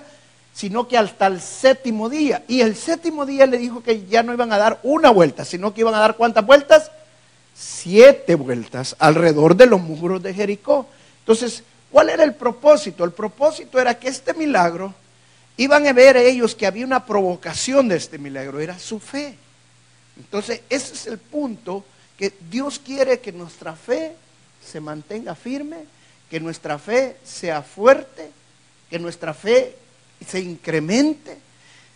sino 0.53 0.87
que 0.87 0.95
hasta 0.95 1.25
el 1.25 1.41
séptimo 1.41 2.07
día. 2.07 2.43
Y 2.47 2.61
el 2.61 2.75
séptimo 2.75 3.25
día 3.25 3.47
le 3.47 3.57
dijo 3.57 3.81
que 3.81 4.05
ya 4.05 4.21
no 4.21 4.31
iban 4.31 4.53
a 4.53 4.59
dar 4.59 4.79
una 4.83 5.09
vuelta, 5.09 5.43
sino 5.43 5.73
que 5.73 5.81
iban 5.81 5.95
a 5.95 5.99
dar 5.99 6.15
cuántas 6.15 6.45
vueltas? 6.45 6.91
Siete 7.55 8.35
vueltas 8.35 8.95
alrededor 8.99 9.55
de 9.55 9.65
los 9.65 9.81
muros 9.81 10.21
de 10.21 10.35
Jericó. 10.35 10.85
Entonces, 11.21 11.63
¿cuál 11.91 12.11
era 12.11 12.23
el 12.23 12.35
propósito? 12.35 13.03
El 13.03 13.11
propósito 13.11 13.79
era 13.79 13.97
que 13.97 14.09
este 14.09 14.35
milagro, 14.35 14.93
iban 15.57 15.87
a 15.87 15.93
ver 15.93 16.15
ellos 16.15 16.53
que 16.53 16.67
había 16.67 16.85
una 16.85 17.07
provocación 17.07 17.87
de 17.87 17.95
este 17.95 18.19
milagro, 18.19 18.59
era 18.59 18.77
su 18.77 18.99
fe. 18.99 19.35
Entonces, 20.17 20.61
ese 20.69 20.93
es 20.93 21.07
el 21.07 21.17
punto 21.17 21.85
que 22.17 22.33
Dios 22.49 22.79
quiere 22.79 23.19
que 23.19 23.31
nuestra 23.31 23.75
fe 23.75 24.15
se 24.65 24.79
mantenga 24.79 25.35
firme, 25.35 25.77
que 26.29 26.39
nuestra 26.39 26.77
fe 26.79 27.17
sea 27.23 27.61
fuerte, 27.61 28.29
que 28.89 28.99
nuestra 28.99 29.33
fe 29.33 29.75
se 30.25 30.39
incremente. 30.39 31.37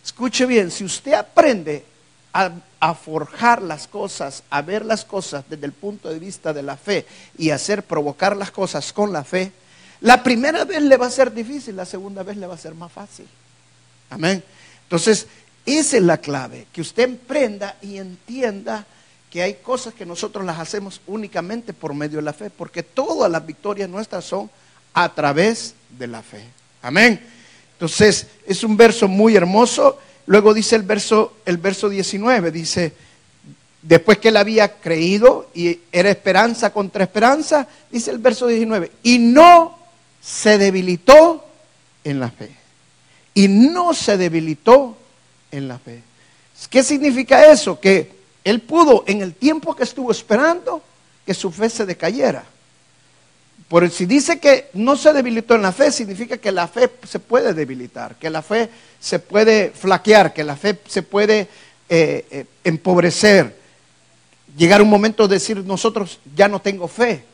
Escuche 0.04 0.46
bien, 0.46 0.70
si 0.70 0.84
usted 0.84 1.14
aprende 1.14 1.84
a, 2.32 2.94
forjar 2.94 3.62
las 3.62 3.86
cosas, 3.86 4.42
a 4.50 4.62
ver 4.62 4.84
las 4.84 5.04
cosas 5.04 5.44
desde 5.48 5.66
el 5.66 5.72
punto 5.72 6.08
de 6.08 6.18
vista 6.18 6.52
de 6.52 6.62
la 6.62 6.76
fe 6.76 7.06
y 7.36 7.50
hacer 7.50 7.82
provocar 7.82 8.36
las 8.36 8.50
cosas 8.50 8.92
con 8.92 9.12
la 9.12 9.22
fe, 9.22 9.52
la 10.00 10.22
primera 10.22 10.64
vez 10.64 10.82
le 10.82 10.96
va 10.96 11.06
a 11.06 11.10
ser 11.10 11.32
difícil, 11.32 11.76
la 11.76 11.84
segunda 11.84 12.22
vez 12.22 12.36
le 12.36 12.46
va 12.46 12.54
a 12.54 12.58
ser 12.58 12.74
más 12.74 12.90
fácil. 12.90 13.26
Amén. 14.10 14.42
Entonces, 14.84 15.26
Esa 15.64 15.96
es 15.96 16.02
la 16.02 16.18
clave, 16.18 16.66
que 16.72 16.80
usted 16.80 17.04
emprenda 17.04 17.76
y 17.82 17.98
entienda 17.98 18.86
que 19.30 19.42
hay 19.42 19.54
cosas 19.54 19.94
que 19.94 20.04
nosotros 20.04 20.44
las 20.44 20.58
hacemos 20.58 21.00
únicamente 21.06 21.72
por 21.72 21.94
medio 21.94 22.18
de 22.18 22.24
la 22.24 22.32
fe, 22.32 22.50
porque 22.50 22.82
todas 22.82 23.30
las 23.30 23.46
victorias 23.46 23.88
nuestras 23.88 24.24
son 24.24 24.50
a 24.92 25.08
través 25.14 25.74
de 25.98 26.06
la 26.06 26.22
fe. 26.22 26.44
Amén. 26.82 27.20
Entonces, 27.72 28.26
es 28.46 28.62
un 28.62 28.76
verso 28.76 29.08
muy 29.08 29.34
hermoso. 29.34 29.98
Luego 30.26 30.52
dice 30.52 30.76
el 30.76 30.82
verso, 30.82 31.36
el 31.46 31.56
verso 31.56 31.88
19, 31.88 32.50
dice, 32.50 32.92
después 33.80 34.18
que 34.18 34.28
él 34.28 34.36
había 34.36 34.80
creído 34.80 35.48
y 35.54 35.80
era 35.90 36.10
esperanza 36.10 36.72
contra 36.72 37.04
esperanza, 37.04 37.66
dice 37.90 38.10
el 38.10 38.18
verso 38.18 38.46
19, 38.48 38.92
y 39.02 39.18
no 39.18 39.78
se 40.20 40.58
debilitó 40.58 41.44
en 42.04 42.20
la 42.20 42.30
fe. 42.30 42.50
Y 43.34 43.48
no 43.48 43.94
se 43.94 44.16
debilitó 44.18 44.96
en 45.52 45.68
la 45.68 45.78
fe. 45.78 46.02
¿Qué 46.68 46.82
significa 46.82 47.46
eso? 47.46 47.78
Que 47.78 48.10
él 48.44 48.60
pudo, 48.60 49.04
en 49.06 49.22
el 49.22 49.34
tiempo 49.34 49.76
que 49.76 49.84
estuvo 49.84 50.10
esperando, 50.10 50.82
que 51.24 51.34
su 51.34 51.52
fe 51.52 51.70
se 51.70 51.86
decayera. 51.86 52.44
Por 53.68 53.88
si 53.90 54.04
dice 54.04 54.38
que 54.38 54.68
no 54.74 54.96
se 54.96 55.12
debilitó 55.12 55.54
en 55.54 55.62
la 55.62 55.72
fe, 55.72 55.90
significa 55.90 56.36
que 56.36 56.52
la 56.52 56.68
fe 56.68 56.90
se 57.08 57.18
puede 57.18 57.54
debilitar, 57.54 58.16
que 58.16 58.28
la 58.28 58.42
fe 58.42 58.68
se 59.00 59.18
puede 59.18 59.70
flaquear, 59.70 60.34
que 60.34 60.44
la 60.44 60.56
fe 60.56 60.78
se 60.86 61.02
puede 61.02 61.48
eh, 61.88 62.26
eh, 62.30 62.44
empobrecer. 62.64 63.56
Llegar 64.56 64.82
un 64.82 64.90
momento 64.90 65.26
de 65.26 65.36
decir, 65.36 65.64
nosotros 65.64 66.20
ya 66.36 66.48
no 66.48 66.60
tengo 66.60 66.86
fe. 66.86 67.24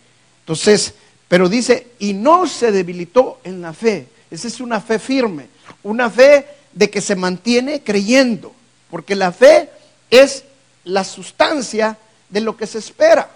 Entonces, 0.40 0.94
pero 1.26 1.48
dice, 1.48 1.88
y 1.98 2.12
no 2.12 2.46
se 2.46 2.70
debilitó 2.70 3.40
en 3.42 3.60
la 3.60 3.72
fe. 3.72 4.06
Esa 4.30 4.46
es 4.48 4.60
una 4.60 4.80
fe 4.80 4.98
firme, 4.98 5.48
una 5.82 6.08
fe 6.08 6.46
de 6.72 6.90
que 6.90 7.00
se 7.00 7.16
mantiene 7.16 7.82
creyendo, 7.82 8.52
porque 8.90 9.14
la 9.14 9.32
fe 9.32 9.70
es 10.10 10.44
la 10.84 11.04
sustancia 11.04 11.98
de 12.28 12.40
lo 12.40 12.56
que 12.56 12.66
se 12.66 12.78
espera. 12.78 13.30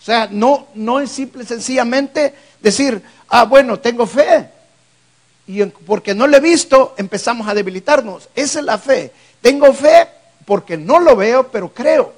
O 0.00 0.04
sea, 0.04 0.28
no, 0.30 0.68
no 0.74 1.00
es 1.00 1.10
simple 1.10 1.44
sencillamente 1.44 2.34
decir, 2.60 3.02
ah, 3.28 3.44
bueno, 3.44 3.78
tengo 3.78 4.06
fe. 4.06 4.50
Y 5.46 5.64
porque 5.64 6.14
no 6.14 6.26
lo 6.26 6.36
he 6.36 6.40
visto, 6.40 6.94
empezamos 6.98 7.48
a 7.48 7.54
debilitarnos. 7.54 8.28
Esa 8.34 8.58
es 8.58 8.64
la 8.64 8.78
fe. 8.78 9.12
Tengo 9.40 9.72
fe 9.72 10.08
porque 10.44 10.76
no 10.76 10.98
lo 11.00 11.16
veo, 11.16 11.48
pero 11.50 11.72
creo. 11.72 12.12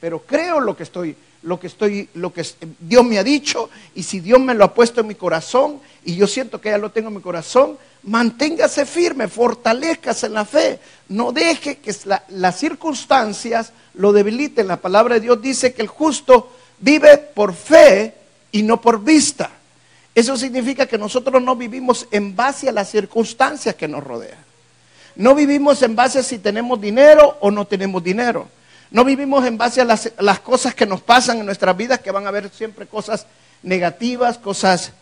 Pero 0.00 0.20
creo 0.20 0.60
lo 0.60 0.76
que 0.76 0.84
estoy, 0.84 1.16
lo 1.42 1.58
que 1.60 1.68
estoy, 1.68 2.08
lo 2.14 2.32
que 2.32 2.44
Dios 2.80 3.04
me 3.04 3.18
ha 3.18 3.24
dicho. 3.24 3.70
Y 3.94 4.02
si 4.02 4.20
Dios 4.20 4.40
me 4.40 4.54
lo 4.54 4.64
ha 4.64 4.74
puesto 4.74 5.00
en 5.00 5.06
mi 5.06 5.14
corazón 5.14 5.80
y 6.04 6.16
yo 6.16 6.26
siento 6.26 6.60
que 6.60 6.70
ya 6.70 6.78
lo 6.78 6.90
tengo 6.90 7.08
en 7.08 7.16
mi 7.16 7.20
corazón, 7.20 7.78
manténgase 8.04 8.86
firme, 8.86 9.28
fortalezcase 9.28 10.26
en 10.26 10.34
la 10.34 10.44
fe. 10.44 10.78
No 11.08 11.32
deje 11.32 11.78
que 11.78 11.94
las 12.30 12.58
circunstancias 12.58 13.72
lo 13.94 14.12
debiliten. 14.12 14.68
La 14.68 14.80
palabra 14.80 15.14
de 15.14 15.20
Dios 15.20 15.40
dice 15.40 15.72
que 15.72 15.82
el 15.82 15.88
justo 15.88 16.50
vive 16.78 17.18
por 17.18 17.54
fe 17.54 18.14
y 18.52 18.62
no 18.62 18.80
por 18.80 19.02
vista. 19.02 19.50
Eso 20.14 20.36
significa 20.36 20.86
que 20.86 20.98
nosotros 20.98 21.40
no 21.42 21.54
vivimos 21.54 22.08
en 22.10 22.34
base 22.34 22.68
a 22.68 22.72
las 22.72 22.90
circunstancias 22.90 23.74
que 23.76 23.86
nos 23.86 24.02
rodean. 24.02 24.38
No 25.14 25.34
vivimos 25.34 25.82
en 25.82 25.94
base 25.96 26.20
a 26.20 26.22
si 26.22 26.38
tenemos 26.38 26.80
dinero 26.80 27.36
o 27.40 27.50
no 27.50 27.66
tenemos 27.66 28.02
dinero. 28.02 28.48
No 28.90 29.04
vivimos 29.04 29.44
en 29.44 29.58
base 29.58 29.80
a 29.80 29.84
las, 29.84 30.40
cosas 30.40 30.74
que 30.74 30.86
nos 30.86 31.02
pasan 31.02 31.38
en 31.38 31.46
nuestras 31.46 31.76
vidas, 31.76 32.00
que 32.00 32.10
van 32.10 32.24
a 32.24 32.28
haber 32.28 32.48
siempre 32.50 32.86
cosas 32.86 33.26
negativas, 33.62 34.38
cosas 34.38 34.92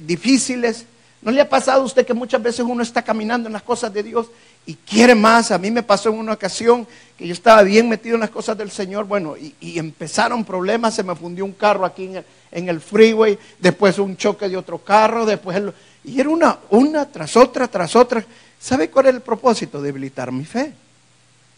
difíciles. 0.00 0.84
¿No 1.20 1.32
le 1.32 1.40
ha 1.40 1.48
pasado 1.48 1.82
a 1.82 1.84
usted 1.84 2.06
que 2.06 2.14
muchas 2.14 2.40
veces 2.40 2.60
uno 2.60 2.80
está 2.80 3.02
caminando 3.02 3.48
en 3.48 3.52
las 3.52 3.62
cosas 3.62 3.92
de 3.92 4.04
Dios 4.04 4.28
y 4.66 4.74
quiere 4.74 5.16
más? 5.16 5.50
A 5.50 5.58
mí 5.58 5.68
me 5.72 5.82
pasó 5.82 6.10
en 6.10 6.18
una 6.18 6.34
ocasión 6.34 6.86
que 7.16 7.26
yo 7.26 7.32
estaba 7.32 7.62
bien 7.64 7.88
metido 7.88 8.14
en 8.14 8.20
las 8.20 8.30
cosas 8.30 8.56
del 8.56 8.70
Señor, 8.70 9.06
bueno, 9.06 9.34
y, 9.36 9.78
empezaron 9.80 10.44
problemas, 10.44 10.94
se 10.94 11.02
me 11.02 11.16
fundió 11.16 11.44
un 11.44 11.52
carro 11.52 11.84
aquí 11.84 12.08
en 12.52 12.68
el, 12.68 12.80
freeway, 12.80 13.36
después 13.58 13.98
un 13.98 14.16
choque 14.16 14.48
de 14.48 14.56
otro 14.56 14.78
carro, 14.78 15.26
después... 15.26 15.60
y 16.04 16.20
era 16.20 16.28
una, 16.28 16.58
una 16.70 17.10
tras 17.10 17.36
otra, 17.36 17.66
tras 17.66 17.96
otra. 17.96 18.24
¿Sabe 18.60 18.88
cuál 18.90 19.06
es 19.06 19.14
el 19.14 19.20
propósito? 19.20 19.82
Debilitar 19.82 20.30
mi 20.30 20.44
fe. 20.44 20.72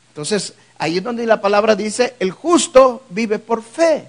Entonces, 0.08 0.54
ahí 0.80 0.96
es 0.96 1.04
donde 1.04 1.26
la 1.26 1.42
palabra 1.42 1.76
dice, 1.76 2.14
el 2.18 2.30
justo 2.30 3.02
vive 3.10 3.38
por 3.38 3.62
fe 3.62 4.08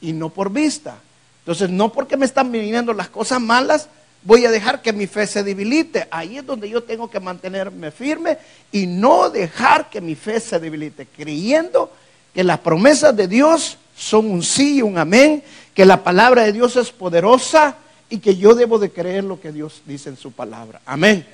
y 0.00 0.12
no 0.12 0.30
por 0.30 0.50
vista. 0.50 0.96
Entonces, 1.38 1.70
no 1.70 1.92
porque 1.92 2.16
me 2.16 2.26
están 2.26 2.50
viniendo 2.50 2.92
las 2.92 3.08
cosas 3.08 3.40
malas, 3.40 3.88
voy 4.24 4.44
a 4.44 4.50
dejar 4.50 4.82
que 4.82 4.92
mi 4.92 5.06
fe 5.06 5.28
se 5.28 5.44
debilite. 5.44 6.08
Ahí 6.10 6.38
es 6.38 6.44
donde 6.44 6.68
yo 6.68 6.82
tengo 6.82 7.08
que 7.08 7.20
mantenerme 7.20 7.92
firme 7.92 8.38
y 8.72 8.86
no 8.86 9.30
dejar 9.30 9.90
que 9.90 10.00
mi 10.00 10.16
fe 10.16 10.40
se 10.40 10.58
debilite, 10.58 11.06
creyendo 11.06 11.92
que 12.34 12.42
las 12.42 12.58
promesas 12.58 13.16
de 13.16 13.28
Dios 13.28 13.78
son 13.96 14.28
un 14.28 14.42
sí 14.42 14.78
y 14.78 14.82
un 14.82 14.98
amén, 14.98 15.44
que 15.72 15.86
la 15.86 16.02
palabra 16.02 16.42
de 16.42 16.52
Dios 16.52 16.74
es 16.74 16.90
poderosa 16.90 17.76
y 18.10 18.18
que 18.18 18.36
yo 18.36 18.56
debo 18.56 18.80
de 18.80 18.90
creer 18.90 19.22
lo 19.22 19.40
que 19.40 19.52
Dios 19.52 19.82
dice 19.86 20.08
en 20.08 20.16
su 20.16 20.32
palabra. 20.32 20.80
Amén. 20.84 21.24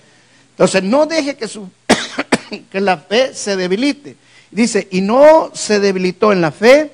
Entonces, 0.50 0.82
no 0.82 1.06
deje 1.06 1.36
que, 1.36 1.48
su, 1.48 1.70
que 2.70 2.80
la 2.82 2.98
fe 2.98 3.32
se 3.32 3.56
debilite. 3.56 4.27
Dice, 4.50 4.88
y 4.90 5.00
no 5.00 5.50
se 5.54 5.80
debilitó 5.80 6.32
en 6.32 6.40
la 6.40 6.50
fe 6.50 6.92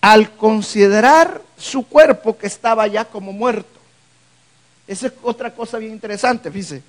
al 0.00 0.34
considerar 0.36 1.42
su 1.56 1.86
cuerpo 1.86 2.38
que 2.38 2.46
estaba 2.46 2.86
ya 2.86 3.04
como 3.04 3.32
muerto. 3.32 3.78
Esa 4.86 5.08
es 5.08 5.12
otra 5.22 5.54
cosa 5.54 5.78
bien 5.78 5.92
interesante, 5.92 6.50
fíjese. 6.50 6.82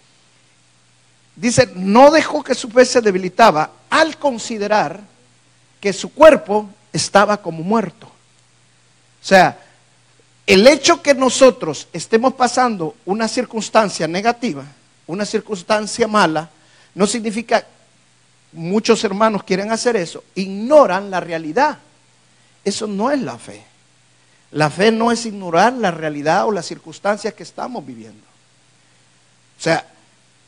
Dice, 1.36 1.69
no 1.75 2.12
dejó 2.12 2.43
que 2.43 2.55
su 2.55 2.69
fe 2.69 2.86
se 2.86 3.01
debilitaba 3.01 3.71
al 3.89 4.17
considerar 4.17 5.00
que 5.79 5.93
su 5.93 6.13
cuerpo 6.13 6.69
estaba 6.93 7.38
como 7.38 7.63
muerto. 7.63 8.07
O 8.07 9.25
sea, 9.25 9.60
el 10.48 10.67
hecho 10.67 11.01
que 11.01 11.13
nosotros 11.13 11.88
estemos 11.93 12.33
pasando 12.33 12.95
una 13.05 13.27
circunstancia 13.27 14.07
negativa, 14.07 14.65
una 15.07 15.25
circunstancia 15.25 16.07
mala, 16.07 16.50
no 16.95 17.07
significa, 17.07 17.65
muchos 18.53 19.03
hermanos 19.03 19.43
quieren 19.43 19.72
hacer 19.72 19.96
eso, 19.96 20.24
ignoran 20.36 21.10
la 21.10 21.20
realidad. 21.20 21.79
Eso 22.63 22.88
no 22.88 23.12
es 23.12 23.22
la 23.22 23.38
fe. 23.38 23.63
La 24.51 24.70
fe 24.70 24.91
no 24.91 25.12
es 25.12 25.25
ignorar 25.25 25.74
la 25.74 25.91
realidad 25.91 26.46
o 26.46 26.51
las 26.51 26.65
circunstancias 26.65 27.34
que 27.34 27.43
estamos 27.43 27.86
viviendo. 27.86 28.24
O 29.58 29.62
sea, 29.62 29.86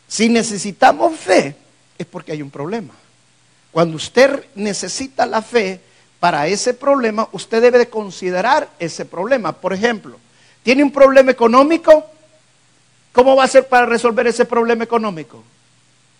si 0.08 0.30
necesitamos 0.30 1.18
fe, 1.18 1.56
es 1.98 2.06
porque 2.06 2.34
hay 2.34 2.42
un 2.42 2.52
problema. 2.52 2.94
Cuando 3.72 3.96
usted 3.96 4.46
necesita 4.56 5.26
la 5.26 5.42
fe 5.42 5.80
para 6.20 6.48
ese 6.48 6.74
problema, 6.74 7.28
usted 7.32 7.62
debe 7.62 7.80
de 7.80 7.90
considerar 7.90 8.70
ese 8.78 9.06
problema. 9.06 9.54
Por 9.54 9.74
ejemplo, 9.74 10.18
¿tiene 10.62 10.84
un 10.84 10.92
problema 10.92 11.32
económico? 11.32 12.06
¿Cómo 13.12 13.36
va 13.36 13.44
a 13.44 13.46
hacer 13.46 13.68
para 13.68 13.86
resolver 13.86 14.28
ese 14.28 14.46
problema 14.46 14.84
económico? 14.84 15.44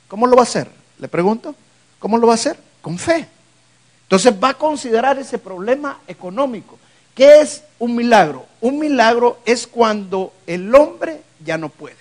¿Cómo 0.08 0.26
lo 0.28 0.36
va 0.36 0.42
a 0.42 0.44
hacer? 0.44 0.70
Le 1.00 1.08
pregunto. 1.08 1.56
¿Cómo 2.04 2.18
lo 2.18 2.28
va 2.28 2.34
a 2.34 2.36
hacer? 2.36 2.60
Con 2.82 3.00
fe. 3.00 3.26
Entonces 4.02 4.34
va 4.44 4.50
a 4.50 4.54
considerar 4.56 5.18
ese 5.20 5.38
problema 5.38 6.02
económico. 6.06 6.78
¿Qué 7.16 7.40
es 7.40 7.64
un 7.80 7.96
milagro? 7.96 8.46
Un 8.60 8.78
milagro 8.78 9.40
es 9.46 9.66
cuando 9.66 10.34
el 10.46 10.76
hombre 10.76 11.22
ya 11.46 11.58
no 11.58 11.70
puede. 11.70 11.96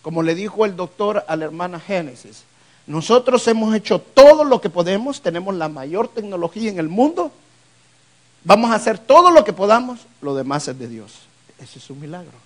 Como 0.00 0.22
le 0.22 0.34
dijo 0.34 0.64
el 0.64 0.74
doctor 0.74 1.22
a 1.28 1.36
la 1.36 1.44
hermana 1.44 1.78
Génesis, 1.78 2.44
nosotros 2.86 3.46
hemos 3.46 3.74
hecho 3.74 3.98
todo 3.98 4.42
lo 4.42 4.62
que 4.62 4.70
podemos, 4.70 5.20
tenemos 5.20 5.54
la 5.54 5.68
mayor 5.68 6.08
tecnología 6.08 6.70
en 6.70 6.78
el 6.78 6.88
mundo, 6.88 7.30
vamos 8.42 8.70
a 8.70 8.76
hacer 8.76 8.98
todo 8.98 9.30
lo 9.30 9.44
que 9.44 9.52
podamos, 9.52 10.00
lo 10.22 10.34
demás 10.34 10.66
es 10.66 10.78
de 10.78 10.88
Dios. 10.88 11.12
Ese 11.58 11.78
es 11.78 11.90
un 11.90 12.00
milagro. 12.00 12.38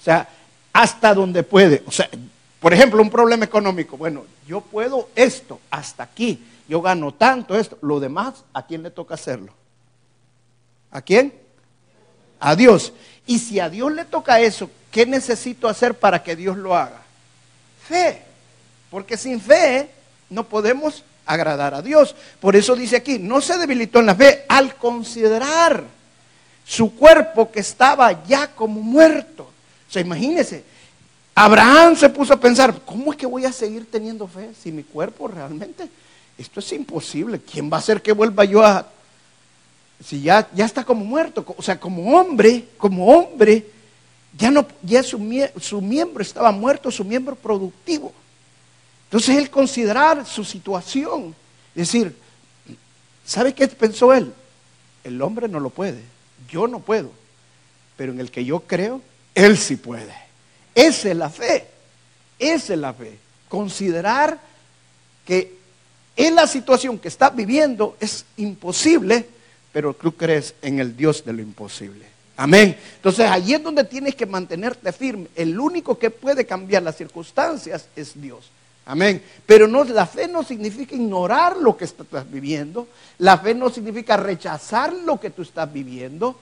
O 0.00 0.04
sea, 0.04 0.28
hasta 0.72 1.12
donde 1.12 1.42
puede. 1.42 1.82
O 1.88 1.90
sea, 1.90 2.08
por 2.66 2.74
ejemplo, 2.74 3.00
un 3.00 3.10
problema 3.10 3.44
económico. 3.44 3.96
Bueno, 3.96 4.24
yo 4.44 4.60
puedo 4.60 5.08
esto, 5.14 5.60
hasta 5.70 6.02
aquí. 6.02 6.44
Yo 6.68 6.82
gano 6.82 7.14
tanto 7.14 7.56
esto. 7.56 7.78
Lo 7.80 8.00
demás, 8.00 8.42
¿a 8.52 8.66
quién 8.66 8.82
le 8.82 8.90
toca 8.90 9.14
hacerlo? 9.14 9.52
¿A 10.90 11.00
quién? 11.00 11.32
A 12.40 12.56
Dios. 12.56 12.92
Y 13.24 13.38
si 13.38 13.60
a 13.60 13.70
Dios 13.70 13.92
le 13.92 14.04
toca 14.04 14.40
eso, 14.40 14.68
¿qué 14.90 15.06
necesito 15.06 15.68
hacer 15.68 15.94
para 15.94 16.24
que 16.24 16.34
Dios 16.34 16.56
lo 16.56 16.74
haga? 16.74 17.02
Fe. 17.86 18.24
Porque 18.90 19.16
sin 19.16 19.40
fe 19.40 19.88
no 20.28 20.42
podemos 20.48 21.04
agradar 21.24 21.72
a 21.72 21.82
Dios. 21.82 22.16
Por 22.40 22.56
eso 22.56 22.74
dice 22.74 22.96
aquí, 22.96 23.20
no 23.20 23.40
se 23.40 23.58
debilitó 23.58 24.00
en 24.00 24.06
la 24.06 24.16
fe 24.16 24.44
al 24.48 24.74
considerar 24.74 25.84
su 26.66 26.96
cuerpo 26.96 27.48
que 27.48 27.60
estaba 27.60 28.24
ya 28.24 28.48
como 28.56 28.80
muerto. 28.80 29.44
O 29.88 29.92
sea, 29.92 30.02
imagínese, 30.02 30.64
Abraham 31.38 31.94
se 31.96 32.08
puso 32.08 32.32
a 32.32 32.40
pensar, 32.40 32.80
¿cómo 32.86 33.12
es 33.12 33.18
que 33.18 33.26
voy 33.26 33.44
a 33.44 33.52
seguir 33.52 33.86
teniendo 33.90 34.26
fe 34.26 34.52
si 34.58 34.72
mi 34.72 34.82
cuerpo 34.82 35.28
realmente, 35.28 35.86
esto 36.38 36.60
es 36.60 36.72
imposible? 36.72 37.38
¿Quién 37.40 37.70
va 37.70 37.76
a 37.76 37.80
hacer 37.80 38.00
que 38.00 38.12
vuelva 38.12 38.46
yo 38.46 38.64
a 38.64 38.86
si 40.02 40.22
ya, 40.22 40.48
ya 40.54 40.64
está 40.64 40.82
como 40.82 41.04
muerto, 41.04 41.44
o 41.58 41.62
sea, 41.62 41.78
como 41.78 42.18
hombre, 42.18 42.68
como 42.78 43.06
hombre, 43.06 43.66
ya, 44.38 44.50
no, 44.50 44.66
ya 44.82 45.02
su, 45.02 45.18
su 45.60 45.82
miembro 45.82 46.22
estaba 46.22 46.52
muerto, 46.52 46.90
su 46.90 47.04
miembro 47.04 47.36
productivo. 47.36 48.14
Entonces 49.04 49.36
él 49.36 49.50
considerar 49.50 50.24
su 50.24 50.42
situación, 50.42 51.34
decir, 51.74 52.16
¿sabe 53.26 53.52
qué 53.52 53.68
pensó 53.68 54.14
él? 54.14 54.32
El 55.04 55.20
hombre 55.20 55.48
no 55.48 55.60
lo 55.60 55.68
puede, 55.68 56.02
yo 56.48 56.66
no 56.66 56.80
puedo, 56.80 57.10
pero 57.98 58.12
en 58.12 58.20
el 58.20 58.30
que 58.30 58.42
yo 58.42 58.60
creo, 58.60 59.02
él 59.34 59.58
sí 59.58 59.76
puede. 59.76 60.25
Esa 60.76 61.10
es 61.10 61.16
la 61.16 61.30
fe, 61.30 61.66
esa 62.38 62.74
es 62.74 62.78
la 62.78 62.92
fe. 62.92 63.18
Considerar 63.48 64.38
que 65.24 65.56
en 66.14 66.34
la 66.34 66.46
situación 66.46 66.98
que 66.98 67.08
estás 67.08 67.34
viviendo 67.34 67.96
es 67.98 68.26
imposible, 68.36 69.26
pero 69.72 69.94
tú 69.94 70.12
crees 70.12 70.54
en 70.60 70.78
el 70.78 70.94
Dios 70.94 71.24
de 71.24 71.32
lo 71.32 71.40
imposible. 71.40 72.04
Amén. 72.36 72.76
Entonces 72.96 73.26
allí 73.30 73.54
es 73.54 73.62
donde 73.62 73.84
tienes 73.84 74.14
que 74.14 74.26
mantenerte 74.26 74.92
firme. 74.92 75.28
El 75.34 75.58
único 75.58 75.98
que 75.98 76.10
puede 76.10 76.44
cambiar 76.44 76.82
las 76.82 76.96
circunstancias 76.96 77.88
es 77.96 78.20
Dios. 78.20 78.50
Amén. 78.84 79.22
Pero 79.46 79.66
no, 79.66 79.82
la 79.84 80.06
fe 80.06 80.28
no 80.28 80.42
significa 80.42 80.94
ignorar 80.94 81.56
lo 81.56 81.74
que 81.74 81.86
estás 81.86 82.30
viviendo. 82.30 82.86
La 83.18 83.38
fe 83.38 83.54
no 83.54 83.70
significa 83.70 84.18
rechazar 84.18 84.92
lo 84.92 85.18
que 85.18 85.30
tú 85.30 85.40
estás 85.40 85.72
viviendo. 85.72 86.38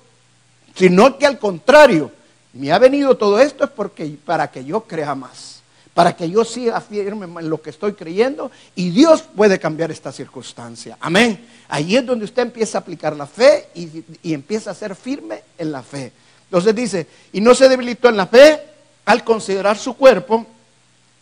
Sino 0.75 1.17
que 1.17 1.27
al 1.27 1.39
contrario, 1.39 2.11
me 2.55 2.71
ha 2.71 2.79
venido 2.79 3.17
todo 3.17 3.41
esto 3.41 3.65
es 3.65 3.71
porque, 3.71 4.17
para 4.25 4.51
que 4.51 4.65
yo 4.65 4.83
crea 4.83 5.15
más. 5.15 5.61
Para 5.93 6.17
que 6.17 6.29
yo 6.31 6.45
siga 6.45 6.81
firme 6.81 7.27
en 7.41 7.51
lo 7.51 7.61
que 7.61 7.71
estoy 7.71 7.95
creyendo. 7.95 8.51
Y 8.77 8.91
Dios 8.91 9.23
puede 9.23 9.59
cambiar 9.59 9.91
esta 9.91 10.13
circunstancia. 10.13 10.97
Amén. 11.01 11.47
Ahí 11.69 11.97
es 11.97 12.07
donde 12.07 12.25
usted 12.25 12.43
empieza 12.43 12.79
a 12.79 12.81
aplicar 12.81 13.17
la 13.17 13.27
fe 13.27 13.69
y, 13.75 14.33
empieza 14.33 14.71
a 14.71 14.75
ser 14.75 14.95
firme 14.95 15.43
en 15.59 15.73
la 15.73 15.83
fe. 15.83 16.13
Entonces 16.45 16.75
dice, 16.75 17.07
y 17.33 17.41
no 17.41 17.55
se 17.55 17.69
debilitó 17.69 18.09
en 18.09 18.17
la 18.17 18.27
fe 18.27 18.61
al 19.05 19.25
considerar 19.25 19.77
su 19.77 19.95
cuerpo 19.95 20.47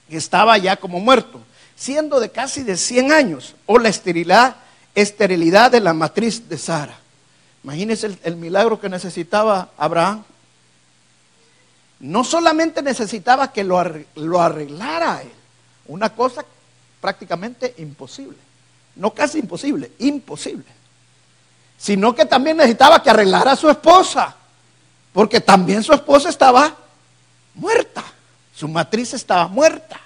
que 0.09 0.19
estaba 0.19 0.59
ya 0.59 0.77
como 0.77 1.01
muerto, 1.01 1.41
siendo 1.75 2.21
de 2.21 2.31
casi 2.31 2.63
de 2.63 2.77
100 2.77 3.13
años, 3.13 3.55
o 3.65 3.79
la 3.79 3.89
esterilidad, 3.89 4.57
esterilidad 4.95 5.71
de 5.71 5.81
la 5.81 5.95
matriz 5.95 6.49
de 6.49 6.59
Sara. 6.59 6.99
Imagínense 7.65 8.07
el, 8.07 8.19
el 8.23 8.37
milagro 8.37 8.79
que 8.79 8.91
necesitaba 8.91 9.71
Abraham. 9.79 10.25
No 12.03 12.25
solamente 12.25 12.83
necesitaba 12.83 13.53
que 13.53 13.65
lo, 13.65 13.79
arre- 13.79 14.07
lo 14.17 14.41
arreglara 14.41 15.23
él, 15.23 15.33
una 15.87 16.11
cosa 16.11 16.45
prácticamente 17.01 17.75
imposible, 17.79 18.37
no 18.97 19.13
casi 19.13 19.39
imposible, 19.39 19.93
imposible, 20.01 20.67
sino 21.79 22.15
que 22.15 22.27
también 22.27 22.57
necesitaba 22.57 23.03
que 23.03 23.11
arreglara 23.11 23.53
a 23.53 23.57
su 23.57 23.71
esposa, 23.71 24.35
porque 25.13 25.41
también 25.41 25.83
su 25.83 25.93
esposa 25.93 26.29
estaba 26.29 26.75
muerta, 27.55 28.05
su 28.55 28.67
matriz 28.69 29.15
estaba 29.15 29.47
muerta. 29.49 30.01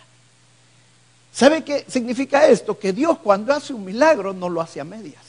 ¿Sabe 1.33 1.65
qué 1.65 1.85
significa 1.89 2.47
esto? 2.47 2.79
Que 2.79 2.93
Dios 2.93 3.19
cuando 3.23 3.53
hace 3.53 3.75
un 3.75 3.85
milagro 3.85 4.33
no 4.33 4.49
lo 4.49 4.61
hace 4.61 4.81
a 4.81 4.85
medias. 4.85 5.23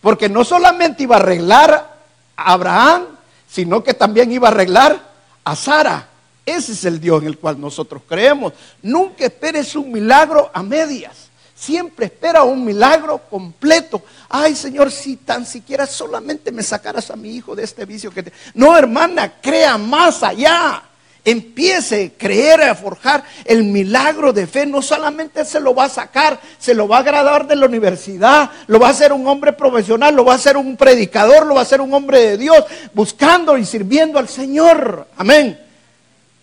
Porque 0.00 0.28
no 0.28 0.44
solamente 0.44 1.04
iba 1.04 1.16
a 1.16 1.20
arreglar 1.20 1.96
a 2.36 2.52
Abraham, 2.52 3.06
sino 3.48 3.82
que 3.84 3.94
también 3.94 4.32
iba 4.32 4.48
a 4.48 4.50
arreglar 4.50 5.13
a 5.44 5.54
Sara. 5.54 6.08
Ese 6.46 6.72
es 6.72 6.84
el 6.84 7.00
Dios 7.00 7.22
en 7.22 7.28
el 7.28 7.38
cual 7.38 7.60
nosotros 7.60 8.02
creemos. 8.08 8.52
Nunca 8.82 9.24
esperes 9.24 9.74
un 9.76 9.92
milagro 9.92 10.50
a 10.52 10.62
medias. 10.62 11.28
Siempre 11.54 12.06
espera 12.06 12.42
un 12.42 12.64
milagro 12.64 13.18
completo. 13.30 14.02
Ay, 14.28 14.54
Señor, 14.54 14.90
si 14.90 15.16
tan 15.16 15.46
siquiera 15.46 15.86
solamente 15.86 16.52
me 16.52 16.62
sacaras 16.62 17.10
a 17.10 17.16
mi 17.16 17.34
hijo 17.34 17.54
de 17.54 17.64
este 17.64 17.84
vicio 17.84 18.10
que 18.10 18.24
te... 18.24 18.32
No, 18.54 18.76
hermana, 18.76 19.40
crea 19.40 19.78
más 19.78 20.22
allá. 20.22 20.82
Empiece 21.24 22.12
a 22.14 22.18
creer, 22.18 22.60
a 22.62 22.74
forjar 22.74 23.24
el 23.46 23.64
milagro 23.64 24.32
de 24.32 24.46
fe. 24.46 24.66
No 24.66 24.82
solamente 24.82 25.44
se 25.44 25.58
lo 25.58 25.74
va 25.74 25.84
a 25.84 25.88
sacar, 25.88 26.38
se 26.58 26.74
lo 26.74 26.86
va 26.86 26.98
a 26.98 27.02
graduar 27.02 27.46
de 27.46 27.56
la 27.56 27.66
universidad, 27.66 28.50
lo 28.66 28.78
va 28.78 28.88
a 28.88 28.90
hacer 28.90 29.12
un 29.12 29.26
hombre 29.26 29.54
profesional, 29.54 30.14
lo 30.14 30.24
va 30.24 30.34
a 30.34 30.36
hacer 30.36 30.56
un 30.56 30.76
predicador, 30.76 31.46
lo 31.46 31.54
va 31.54 31.60
a 31.60 31.64
hacer 31.64 31.80
un 31.80 31.94
hombre 31.94 32.20
de 32.20 32.36
Dios, 32.36 32.64
buscando 32.92 33.56
y 33.56 33.64
sirviendo 33.64 34.18
al 34.18 34.28
Señor. 34.28 35.08
Amén. 35.16 35.58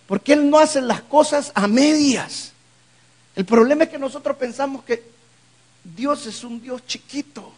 Porque 0.08 0.34
Él 0.34 0.49
no 0.49 0.58
hace 0.58 0.82
las 0.82 1.01
cosas 1.01 1.51
a 1.53 1.67
medias. 1.67 2.51
El 3.36 3.45
problema 3.45 3.84
es 3.84 3.89
que 3.89 3.99
nosotros 3.99 4.36
pensamos 4.36 4.84
que 4.84 5.03
Dios 5.84 6.25
es 6.25 6.43
un 6.43 6.62
Dios 6.62 6.86
chiquito 6.86 7.51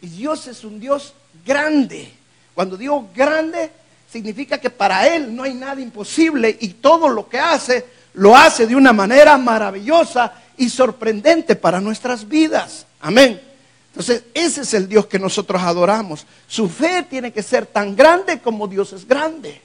y 0.00 0.08
Dios 0.08 0.46
es 0.48 0.64
un 0.64 0.80
Dios 0.80 1.14
grande. 1.46 2.12
Cuando 2.54 2.76
digo 2.76 3.08
grande, 3.14 3.70
significa 4.12 4.58
que 4.58 4.68
para 4.68 5.08
Él 5.08 5.34
no 5.34 5.42
hay 5.42 5.54
nada 5.54 5.80
imposible 5.80 6.54
y 6.60 6.68
todo 6.68 7.08
lo 7.08 7.28
que 7.30 7.38
hace, 7.38 7.86
lo 8.14 8.36
hace 8.36 8.66
de 8.66 8.76
una 8.76 8.92
manera 8.92 9.38
maravillosa 9.38 10.34
y 10.58 10.68
sorprendente 10.68 11.56
para 11.56 11.80
nuestras 11.80 12.28
vidas. 12.28 12.84
Amén. 13.00 13.40
Entonces, 13.88 14.24
ese 14.34 14.62
es 14.62 14.74
el 14.74 14.86
Dios 14.86 15.06
que 15.06 15.18
nosotros 15.18 15.62
adoramos. 15.62 16.26
Su 16.46 16.68
fe 16.68 17.06
tiene 17.08 17.32
que 17.32 17.42
ser 17.42 17.64
tan 17.64 17.96
grande 17.96 18.40
como 18.40 18.68
Dios 18.68 18.92
es 18.92 19.08
grande. 19.08 19.62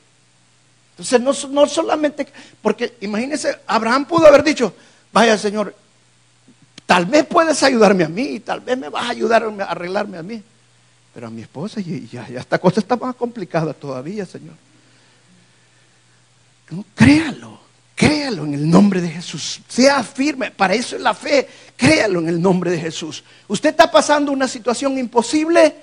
Entonces, 0.91 1.19
no, 1.19 1.49
no 1.49 1.67
solamente, 1.67 2.25
porque 2.62 2.95
imagínense, 3.01 3.60
Abraham 3.67 4.05
pudo 4.05 4.27
haber 4.27 4.43
dicho, 4.43 4.73
vaya 5.12 5.38
Señor, 5.38 5.75
tal 6.86 7.05
vez 7.05 7.25
puedes 7.25 7.62
ayudarme 7.63 8.05
a 8.05 8.10
mí, 8.10 8.39
tal 8.39 8.62
vez 8.62 8.77
me 8.77 8.88
vas 8.88 9.07
a 9.07 9.10
ayudar 9.10 9.43
a 9.43 9.65
arreglarme 9.65 10.17
a 10.17 10.23
mí. 10.23 10.41
Pero 11.17 11.25
a 11.25 11.32
mi 11.32 11.41
esposa 11.41 11.80
y 11.82 12.08
ya, 12.12 12.27
esta 12.27 12.60
cosa 12.60 12.80
está 12.80 12.95
más 12.95 13.15
complicada 13.15 13.73
todavía, 13.73 14.23
Señor. 14.23 14.53
No, 16.69 16.86
créalo, 16.93 17.60
créalo 17.95 18.45
en 18.45 18.53
el 18.53 18.69
nombre 18.69 19.01
de 19.01 19.10
Jesús. 19.10 19.62
Sea 19.67 20.03
firme, 20.03 20.51
para 20.51 20.75
eso 20.75 20.95
es 20.95 21.01
la 21.01 21.15
fe. 21.15 21.49
Créalo 21.75 22.19
en 22.19 22.30
el 22.30 22.39
nombre 22.39 22.69
de 22.69 22.80
Jesús. 22.80 23.23
Usted 23.47 23.69
está 23.71 23.89
pasando 23.89 24.32
una 24.32 24.47
situación 24.47 24.95
imposible, 24.99 25.73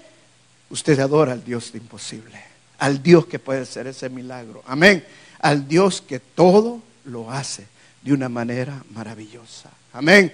usted 0.70 1.00
adora 1.00 1.32
al 1.32 1.42
Dios 1.42 1.72
de 1.72 1.78
imposible, 1.78 2.40
al 2.78 3.02
Dios 3.02 3.26
que 3.26 3.40
puede 3.40 3.62
hacer 3.62 3.88
ese 3.88 4.08
milagro. 4.08 4.62
Amén. 4.68 5.04
Al 5.40 5.66
Dios 5.66 6.00
que 6.00 6.20
todo 6.20 6.80
lo 7.06 7.32
hace 7.32 7.66
de 8.02 8.12
una 8.12 8.28
manera 8.28 8.84
maravillosa. 8.92 9.70
Amén. 9.94 10.32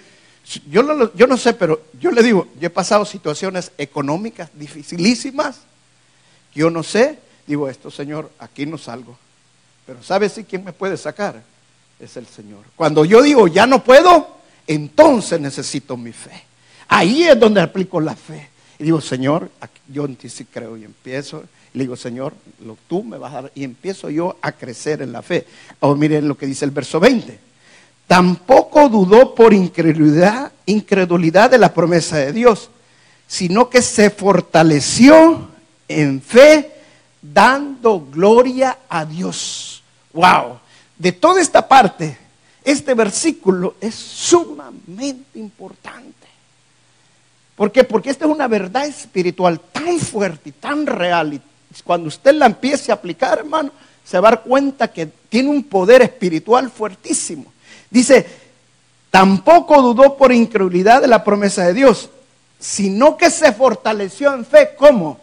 Yo 0.68 0.82
no, 0.82 1.14
yo 1.14 1.26
no 1.26 1.36
sé, 1.36 1.52
pero 1.54 1.82
yo 2.00 2.10
le 2.10 2.22
digo, 2.22 2.48
yo 2.58 2.66
he 2.66 2.70
pasado 2.70 3.04
situaciones 3.04 3.70
económicas 3.78 4.50
dificilísimas. 4.54 5.60
Yo 6.54 6.70
no 6.70 6.82
sé, 6.82 7.18
digo 7.46 7.68
esto, 7.68 7.90
Señor, 7.90 8.30
aquí 8.38 8.66
no 8.66 8.76
salgo. 8.76 9.16
Pero 9.86 10.02
¿sabes 10.02 10.32
si 10.32 10.44
quién 10.44 10.64
me 10.64 10.72
puede 10.72 10.96
sacar? 10.96 11.42
Es 12.00 12.16
el 12.16 12.26
Señor. 12.26 12.64
Cuando 12.74 13.04
yo 13.04 13.22
digo, 13.22 13.46
ya 13.46 13.66
no 13.66 13.84
puedo, 13.84 14.38
entonces 14.66 15.40
necesito 15.40 15.96
mi 15.96 16.12
fe. 16.12 16.44
Ahí 16.88 17.24
es 17.24 17.38
donde 17.38 17.60
aplico 17.60 18.00
la 18.00 18.16
fe. 18.16 18.48
Y 18.78 18.84
digo, 18.84 19.00
Señor, 19.00 19.50
yo 19.88 20.04
en 20.06 20.18
sí 20.28 20.46
creo 20.46 20.76
y 20.76 20.84
empiezo. 20.84 21.44
Le 21.74 21.84
digo, 21.84 21.96
Señor, 21.96 22.34
lo, 22.64 22.76
tú 22.88 23.04
me 23.04 23.18
vas 23.18 23.32
a 23.34 23.42
dar. 23.42 23.52
Y 23.54 23.62
empiezo 23.62 24.10
yo 24.10 24.36
a 24.42 24.52
crecer 24.52 25.02
en 25.02 25.12
la 25.12 25.22
fe. 25.22 25.46
Ahora 25.80 25.98
miren 25.98 26.26
lo 26.26 26.36
que 26.36 26.46
dice 26.46 26.64
el 26.64 26.72
verso 26.72 26.98
20. 26.98 27.49
Tampoco 28.10 28.88
dudó 28.88 29.36
por 29.36 29.54
incredulidad, 29.54 30.50
de 30.66 31.58
la 31.58 31.72
promesa 31.72 32.16
de 32.16 32.32
Dios, 32.32 32.68
sino 33.28 33.70
que 33.70 33.82
se 33.82 34.10
fortaleció 34.10 35.48
en 35.86 36.20
fe, 36.20 36.72
dando 37.22 38.04
gloria 38.10 38.78
a 38.88 39.04
Dios. 39.04 39.84
Wow. 40.12 40.58
De 40.98 41.12
toda 41.12 41.40
esta 41.40 41.68
parte, 41.68 42.18
este 42.64 42.94
versículo 42.94 43.76
es 43.80 43.94
sumamente 43.94 45.38
importante. 45.38 46.26
¿Por 47.54 47.70
qué? 47.70 47.84
Porque 47.84 48.10
esta 48.10 48.24
es 48.24 48.30
una 48.32 48.48
verdad 48.48 48.86
espiritual 48.86 49.60
tan 49.70 50.00
fuerte 50.00 50.48
y 50.48 50.52
tan 50.52 50.84
real. 50.84 51.34
Y 51.34 51.40
cuando 51.84 52.08
usted 52.08 52.34
la 52.34 52.46
empiece 52.46 52.90
a 52.90 52.96
aplicar, 52.96 53.38
hermano, 53.38 53.70
se 54.04 54.18
va 54.18 54.30
a 54.30 54.32
dar 54.32 54.42
cuenta 54.42 54.88
que 54.88 55.06
tiene 55.28 55.48
un 55.48 55.62
poder 55.62 56.02
espiritual 56.02 56.72
fuertísimo. 56.72 57.52
Dice, 57.90 58.26
tampoco 59.10 59.82
dudó 59.82 60.16
por 60.16 60.32
incredulidad 60.32 61.02
de 61.02 61.08
la 61.08 61.24
promesa 61.24 61.66
de 61.66 61.74
Dios, 61.74 62.08
sino 62.58 63.16
que 63.16 63.30
se 63.30 63.52
fortaleció 63.52 64.32
en 64.32 64.46
fe. 64.46 64.74
¿Cómo? 64.76 65.18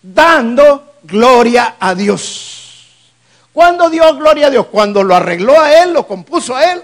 Dando 0.00 0.94
gloria 1.02 1.76
a 1.78 1.94
Dios. 1.94 2.86
¿Cuándo 3.52 3.90
dio 3.90 4.16
gloria 4.16 4.48
a 4.48 4.50
Dios? 4.50 4.66
Cuando 4.66 5.02
lo 5.02 5.14
arregló 5.14 5.60
a 5.60 5.82
él, 5.82 5.92
lo 5.92 6.06
compuso 6.06 6.56
a 6.56 6.72
él. 6.72 6.82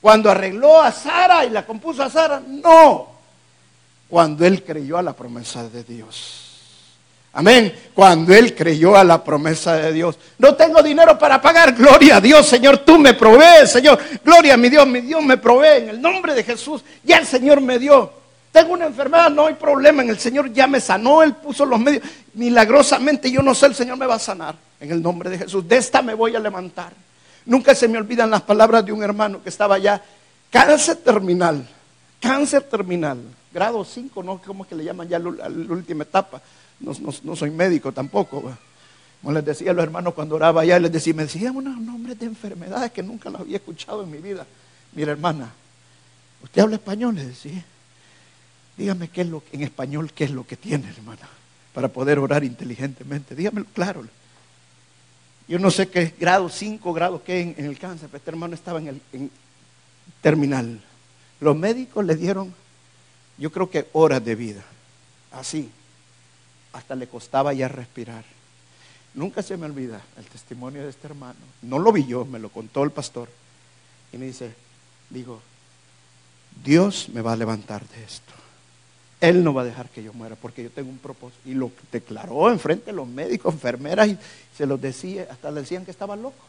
Cuando 0.00 0.30
arregló 0.30 0.80
a 0.80 0.90
Sara 0.90 1.44
y 1.44 1.50
la 1.50 1.64
compuso 1.64 2.02
a 2.02 2.10
Sara. 2.10 2.42
No. 2.46 3.08
Cuando 4.08 4.44
él 4.44 4.64
creyó 4.64 4.98
a 4.98 5.02
la 5.02 5.12
promesa 5.12 5.68
de 5.68 5.84
Dios. 5.84 6.41
Amén. 7.34 7.72
Cuando 7.94 8.34
él 8.34 8.54
creyó 8.54 8.96
a 8.96 9.04
la 9.04 9.22
promesa 9.22 9.76
de 9.76 9.92
Dios. 9.92 10.18
No 10.38 10.54
tengo 10.54 10.82
dinero 10.82 11.18
para 11.18 11.40
pagar. 11.40 11.74
Gloria 11.74 12.16
a 12.16 12.20
Dios, 12.20 12.46
Señor. 12.46 12.78
Tú 12.78 12.98
me 12.98 13.14
provees, 13.14 13.70
Señor. 13.70 13.98
Gloria 14.24 14.54
a 14.54 14.56
mi 14.56 14.68
Dios. 14.68 14.86
Mi 14.86 15.00
Dios 15.00 15.22
me 15.22 15.38
provee 15.38 15.82
en 15.82 15.88
el 15.90 16.00
nombre 16.00 16.34
de 16.34 16.44
Jesús. 16.44 16.82
Ya 17.02 17.18
el 17.18 17.26
Señor 17.26 17.60
me 17.60 17.78
dio. 17.78 18.12
Tengo 18.52 18.74
una 18.74 18.84
enfermedad, 18.84 19.30
no 19.30 19.46
hay 19.46 19.54
problema. 19.54 20.02
En 20.02 20.10
el 20.10 20.18
Señor 20.18 20.52
ya 20.52 20.66
me 20.66 20.80
sanó. 20.80 21.22
Él 21.22 21.34
puso 21.34 21.64
los 21.64 21.80
medios. 21.80 22.04
Milagrosamente, 22.34 23.30
yo 23.30 23.42
no 23.42 23.54
sé, 23.54 23.66
el 23.66 23.74
Señor 23.74 23.96
me 23.96 24.06
va 24.06 24.16
a 24.16 24.18
sanar. 24.18 24.54
En 24.78 24.90
el 24.90 25.02
nombre 25.02 25.30
de 25.30 25.38
Jesús. 25.38 25.66
De 25.66 25.76
esta 25.76 26.02
me 26.02 26.14
voy 26.14 26.36
a 26.36 26.40
levantar. 26.40 26.92
Nunca 27.46 27.74
se 27.74 27.88
me 27.88 27.98
olvidan 27.98 28.30
las 28.30 28.42
palabras 28.42 28.84
de 28.84 28.92
un 28.92 29.02
hermano 29.02 29.42
que 29.42 29.48
estaba 29.48 29.76
allá 29.76 30.02
Cáncer 30.52 30.96
terminal, 30.96 31.66
cáncer 32.20 32.64
terminal, 32.64 33.18
grado 33.54 33.82
5, 33.82 34.22
¿no? 34.22 34.38
¿Cómo 34.44 34.64
es 34.64 34.68
que 34.68 34.74
le 34.74 34.84
llaman 34.84 35.08
ya 35.08 35.18
la, 35.18 35.48
última 35.48 36.02
etapa? 36.04 36.42
No, 36.82 37.36
soy 37.36 37.50
médico 37.50 37.92
tampoco. 37.92 38.52
Como 39.20 39.32
les 39.32 39.44
decía 39.44 39.70
a 39.70 39.74
los 39.74 39.84
hermanos 39.84 40.14
cuando 40.14 40.34
oraba 40.34 40.62
allá, 40.62 40.78
les 40.80 40.90
decía, 40.90 41.14
me 41.14 41.22
decían 41.22 41.56
unos 41.56 41.78
nombres 41.78 42.18
de 42.18 42.26
enfermedades 42.26 42.90
que 42.90 43.02
nunca 43.02 43.30
los 43.30 43.42
había 43.42 43.56
escuchado 43.56 44.02
en 44.02 44.10
mi 44.10 44.18
vida. 44.18 44.46
Mira, 44.94 45.12
hermana, 45.12 45.52
¿usted 46.42 46.62
habla 46.62 46.76
español? 46.76 47.14
Le 47.14 47.26
decía. 47.26 47.64
Dígame 48.76 49.08
qué 49.08 49.20
es 49.20 49.28
lo, 49.28 49.42
en 49.52 49.62
español 49.62 50.10
qué 50.12 50.24
es 50.24 50.30
lo 50.30 50.46
que 50.46 50.56
tiene, 50.56 50.88
hermana, 50.88 51.28
para 51.74 51.88
poder 51.88 52.18
orar 52.18 52.42
inteligentemente. 52.42 53.34
Dígamelo 53.34 53.66
claro. 53.72 54.04
Yo 55.46 55.58
no 55.58 55.70
sé 55.70 55.88
qué 55.88 56.14
grado, 56.18 56.48
5 56.48 56.92
grados 56.92 57.20
qué 57.22 57.40
en, 57.40 57.54
en, 57.58 57.66
el 57.66 57.78
cáncer, 57.78 58.08
pero 58.08 58.18
este 58.18 58.30
hermano 58.30 58.54
estaba 58.54 58.80
en 58.80 58.88
el 58.88 59.00
terminal. 60.20 60.80
Los 61.40 61.56
médicos 61.56 62.04
le 62.04 62.16
dieron, 62.16 62.54
yo 63.36 63.52
creo 63.52 63.68
que 63.68 63.86
horas 63.92 64.24
de 64.24 64.34
vida, 64.34 64.62
así, 65.32 65.70
hasta 66.72 66.94
le 66.94 67.06
costaba 67.06 67.52
ya 67.52 67.68
respirar. 67.68 68.24
Nunca 69.14 69.42
se 69.42 69.56
me 69.56 69.66
olvida 69.66 70.00
el 70.16 70.24
testimonio 70.24 70.82
de 70.82 70.90
este 70.90 71.06
hermano. 71.06 71.38
No 71.62 71.78
lo 71.78 71.92
vi 71.92 72.06
yo, 72.06 72.24
me 72.24 72.38
lo 72.38 72.48
contó 72.48 72.82
el 72.82 72.90
pastor. 72.90 73.28
Y 74.12 74.16
me 74.16 74.26
dice, 74.26 74.54
digo, 75.10 75.40
Dios 76.64 77.08
me 77.12 77.20
va 77.20 77.32
a 77.32 77.36
levantar 77.36 77.86
de 77.88 78.04
esto. 78.04 78.32
Él 79.20 79.44
no 79.44 79.54
va 79.54 79.62
a 79.62 79.66
dejar 79.66 79.88
que 79.88 80.02
yo 80.02 80.12
muera 80.12 80.34
porque 80.34 80.62
yo 80.62 80.70
tengo 80.70 80.88
un 80.88 80.98
propósito. 80.98 81.48
Y 81.48 81.54
lo 81.54 81.70
declaró 81.92 82.50
enfrente 82.50 82.86
de 82.86 82.92
los 82.92 83.06
médicos, 83.06 83.54
enfermeras, 83.54 84.08
y 84.08 84.18
se 84.56 84.66
los 84.66 84.80
decía, 84.80 85.28
hasta 85.30 85.50
le 85.50 85.60
decían 85.60 85.84
que 85.84 85.90
estaba 85.90 86.16
loco. 86.16 86.44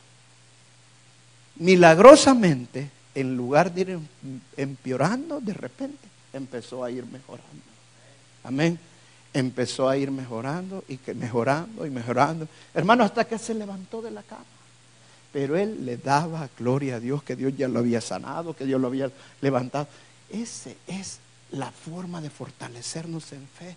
Milagrosamente, 1.57 2.89
en 3.13 3.36
lugar 3.38 3.71
de 3.73 3.81
ir 3.81 3.89
em, 3.91 4.01
empeorando, 4.57 5.39
de 5.39 5.53
repente 5.53 6.07
empezó 6.31 6.83
a 6.83 6.89
ir 6.89 7.05
mejorando. 7.05 7.62
Amén 8.43 8.79
empezó 9.34 9.89
a 9.89 9.98
ir 9.98 10.12
mejorando 10.12 10.84
y 10.88 10.98
que 10.98 11.13
mejorando 11.13 11.86
y 11.86 11.89
mejorando. 11.89 12.48
Hermano, 12.74 13.04
hasta 13.04 13.26
que 13.26 13.38
se 13.38 13.54
levantó 13.54 14.02
de 14.02 14.12
la 14.12 14.24
cama. 14.24 14.46
Pero 15.32 15.58
él 15.58 15.86
le 15.86 15.98
daba 15.98 16.48
gloria 16.58 16.96
a 16.96 17.00
Dios 17.00 17.24
que 17.24 17.36
Dios 17.36 17.54
ya 17.58 17.67
lo 17.67 17.80
había 17.80 18.02
sanado, 18.02 18.56
que 18.56 18.65
Dios 18.65 18.80
lo 18.80 18.88
había 18.88 19.12
levantado. 19.41 19.88
Esa 20.30 20.69
es 20.88 21.19
la 21.52 21.72
forma 21.72 22.22
de 22.22 22.30
fortalecernos 22.30 23.34
en 23.34 23.48
fe. 23.48 23.76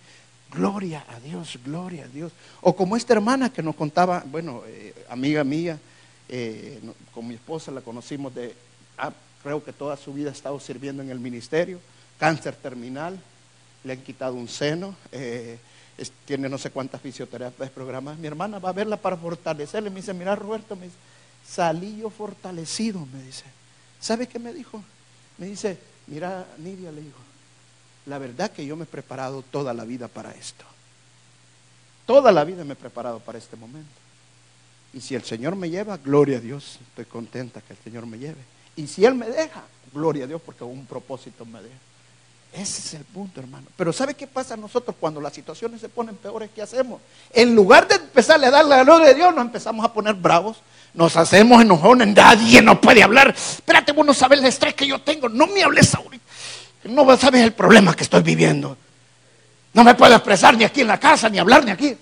Gloria 0.52 1.04
a 1.08 1.18
Dios, 1.18 1.58
gloria 1.64 2.04
a 2.04 2.08
Dios. 2.08 2.32
O 2.60 2.76
como 2.76 2.96
esta 2.96 3.14
hermana 3.14 3.50
que 3.50 3.62
nos 3.62 3.74
contaba, 3.74 4.22
bueno, 4.26 4.62
eh, 4.66 4.94
amiga 5.08 5.42
mía, 5.44 5.78
eh, 6.28 6.80
con 7.12 7.26
mi 7.26 7.34
esposa 7.34 7.70
la 7.70 7.80
conocimos 7.80 8.34
de, 8.34 8.54
ah, 8.98 9.12
creo 9.42 9.64
que 9.64 9.72
toda 9.72 9.96
su 9.96 10.12
vida 10.12 10.28
ha 10.28 10.32
estado 10.32 10.60
sirviendo 10.60 11.02
en 11.02 11.10
el 11.10 11.20
ministerio, 11.20 11.80
cáncer 12.18 12.54
terminal, 12.54 13.18
le 13.84 13.92
han 13.92 14.00
quitado 14.00 14.34
un 14.34 14.48
seno, 14.48 14.96
eh, 15.12 15.58
tiene 16.24 16.48
no 16.48 16.58
sé 16.58 16.70
cuántas 16.70 17.00
fisioterapias 17.00 17.70
programadas. 17.70 18.18
Mi 18.18 18.26
hermana 18.26 18.58
va 18.58 18.70
a 18.70 18.72
verla 18.72 18.96
para 18.96 19.16
fortalecerle. 19.16 19.90
Me 19.90 19.96
dice, 19.96 20.12
mira 20.12 20.34
Roberto, 20.34 20.76
me 20.76 20.90
salí 21.46 21.98
yo 21.98 22.10
fortalecido, 22.10 23.06
me 23.06 23.22
dice. 23.22 23.44
¿Sabe 24.00 24.26
qué 24.26 24.38
me 24.38 24.52
dijo? 24.52 24.82
Me 25.38 25.46
dice, 25.46 25.78
mira 26.06 26.46
Nidia, 26.58 26.92
le 26.92 27.00
dijo, 27.00 27.18
la 28.06 28.18
verdad 28.18 28.50
que 28.50 28.66
yo 28.66 28.76
me 28.76 28.84
he 28.84 28.86
preparado 28.86 29.42
toda 29.42 29.72
la 29.72 29.84
vida 29.84 30.08
para 30.08 30.32
esto. 30.32 30.64
Toda 32.06 32.30
la 32.30 32.44
vida 32.44 32.64
me 32.64 32.74
he 32.74 32.76
preparado 32.76 33.20
para 33.20 33.38
este 33.38 33.56
momento. 33.56 33.90
Y 34.92 35.00
si 35.00 35.14
el 35.14 35.24
Señor 35.24 35.56
me 35.56 35.68
lleva, 35.68 35.96
gloria 35.96 36.38
a 36.38 36.40
Dios, 36.40 36.78
estoy 36.88 37.04
contenta 37.04 37.60
que 37.60 37.72
el 37.72 37.78
Señor 37.80 38.06
me 38.06 38.18
lleve. 38.18 38.40
Y 38.76 38.86
si 38.86 39.04
Él 39.04 39.14
me 39.14 39.28
deja, 39.28 39.64
gloria 39.92 40.24
a 40.24 40.26
Dios 40.26 40.40
porque 40.44 40.64
un 40.64 40.86
propósito 40.86 41.44
me 41.44 41.60
deja. 41.62 41.74
Ese 42.56 42.80
es 42.80 42.94
el 42.94 43.04
punto, 43.04 43.38
hermano. 43.38 43.66
Pero 43.76 43.92
¿sabe 43.92 44.14
qué 44.14 44.26
pasa 44.26 44.54
a 44.54 44.56
nosotros 44.56 44.96
cuando 44.98 45.20
las 45.20 45.34
situaciones 45.34 45.78
se 45.78 45.90
ponen 45.90 46.16
peores? 46.16 46.48
¿Qué 46.54 46.62
hacemos? 46.62 47.02
En 47.34 47.54
lugar 47.54 47.86
de 47.86 47.96
empezarle 47.96 48.46
a 48.46 48.50
dar 48.50 48.64
la 48.64 48.82
gloria 48.82 49.08
de 49.08 49.14
Dios, 49.14 49.34
nos 49.34 49.44
empezamos 49.44 49.84
a 49.84 49.92
poner 49.92 50.14
bravos. 50.14 50.56
Nos 50.94 51.18
hacemos 51.18 51.60
enojones. 51.60 52.08
Nadie 52.08 52.62
nos 52.62 52.78
puede 52.78 53.02
hablar. 53.02 53.34
Espérate, 53.36 53.92
vos 53.92 54.06
no 54.06 54.14
sabes 54.14 54.38
el 54.38 54.46
estrés 54.46 54.72
que 54.72 54.86
yo 54.86 55.02
tengo. 55.02 55.28
No 55.28 55.46
me 55.48 55.62
hables 55.62 55.94
ahorita. 55.94 56.24
No 56.84 57.16
sabes 57.18 57.42
el 57.42 57.52
problema 57.52 57.94
que 57.94 58.04
estoy 58.04 58.22
viviendo. 58.22 58.78
No 59.74 59.84
me 59.84 59.94
puedo 59.94 60.14
expresar 60.14 60.56
ni 60.56 60.64
aquí 60.64 60.80
en 60.80 60.88
la 60.88 60.98
casa, 60.98 61.28
ni 61.28 61.38
hablar 61.38 61.62
ni 61.62 61.72
aquí. 61.72 61.94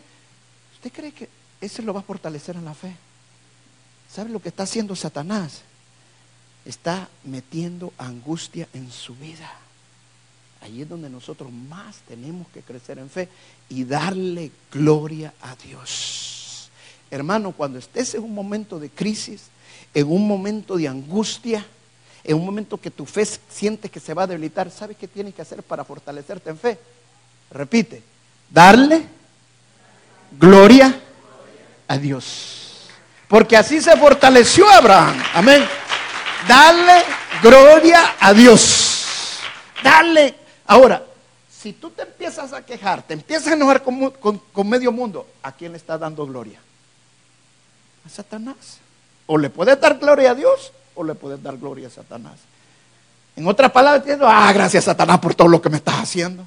¿Usted 0.75 0.93
cree 0.93 1.11
que 1.11 1.29
eso 1.61 1.83
lo 1.83 1.93
va 1.93 1.99
a 1.99 2.05
fortalecer 2.05 2.55
en 2.55 2.65
la 2.65 2.75
fe? 2.75 2.95
¿Sabe 4.09 4.31
lo 4.31 4.41
que 4.41 4.51
está 4.51 4.63
haciendo 4.63 4.95
Satanás? 4.95 5.63
Está 6.65 7.09
metiendo 7.25 7.93
angustia 7.99 8.69
en 8.73 8.93
su 8.93 9.17
vida. 9.17 9.64
Ahí 10.65 10.81
es 10.81 10.89
donde 10.89 11.11
nosotros 11.11 11.53
más 11.53 11.97
tenemos 12.09 12.49
que 12.49 12.63
crecer 12.63 12.99
en 12.99 13.11
fe 13.11 13.29
y 13.69 13.85
darle 13.85 14.51
gloria 14.73 15.35
a 15.43 15.55
Dios. 15.57 16.71
Hermano, 17.11 17.53
cuando 17.53 17.79
estés 17.79 18.15
en 18.15 18.23
un 18.23 18.35
momento 18.35 18.79
de 18.81 18.89
crisis, 18.89 19.43
en 19.93 20.11
un 20.11 20.27
momento 20.27 20.79
de 20.79 20.89
angustia, 20.89 21.67
en 22.25 22.37
un 22.39 22.47
momento 22.47 22.79
que 22.79 22.91
tu 22.91 23.05
fe 23.05 23.29
siente 23.51 23.91
que 23.91 24.01
se 24.01 24.15
va 24.15 24.23
a 24.23 24.27
debilitar, 24.27 24.71
¿sabes 24.71 24.97
qué 24.97 25.07
tienes 25.07 25.35
que 25.35 25.43
hacer 25.43 25.63
para 25.63 25.85
fortalecerte 25.85 26.49
en 26.49 26.59
fe? 26.59 26.79
Repite, 27.51 28.03
darle 28.49 29.05
gloria 30.33 30.99
a 31.87 31.99
Dios. 31.99 32.89
Porque 33.29 33.59
así 33.59 33.83
se 33.83 33.95
fortaleció 33.99 34.67
Abraham. 34.71 35.23
Amén. 35.35 35.63
Dale 36.49 37.03
gloria 37.43 38.15
a 38.19 38.33
Dios. 38.33 39.41
Dale 39.83 40.44
Ahora, 40.67 41.05
si 41.51 41.73
tú 41.73 41.91
te 41.91 42.03
empiezas 42.03 42.53
a 42.53 42.65
quejar, 42.65 43.03
te 43.03 43.15
empiezas 43.15 43.49
a 43.49 43.53
enojar 43.55 43.83
con, 43.83 44.69
medio 44.69 44.93
mundo, 44.93 45.27
¿a 45.43 45.53
quién 45.53 45.73
le 45.73 45.79
estás 45.79 46.01
dando 46.01 46.27
gloria? 46.27 46.61
A 48.07 48.09
Satanás. 48.09 48.79
O 49.27 49.39
le 49.39 49.51
puedes 49.51 49.81
dar 49.81 49.99
gloria 49.99 50.33
a 50.33 50.35
Dios 50.35 50.73
o 50.95 51.03
le 51.03 51.15
puedes 51.15 51.43
dar 51.43 51.57
gloria 51.57 51.89
a 51.89 51.91
Satanás. 51.91 52.35
En 53.37 53.47
otras 53.47 53.73
palabras, 53.73 54.03
entiendo, 54.03 54.27
ah, 54.29 54.53
gracias 54.53 54.85
Satanás 54.85 55.19
por 55.19 55.35
todo 55.35 55.49
lo 55.49 55.61
que 55.61 55.71
me 55.71 55.79
estás 55.79 55.97
haciendo. 55.97 56.47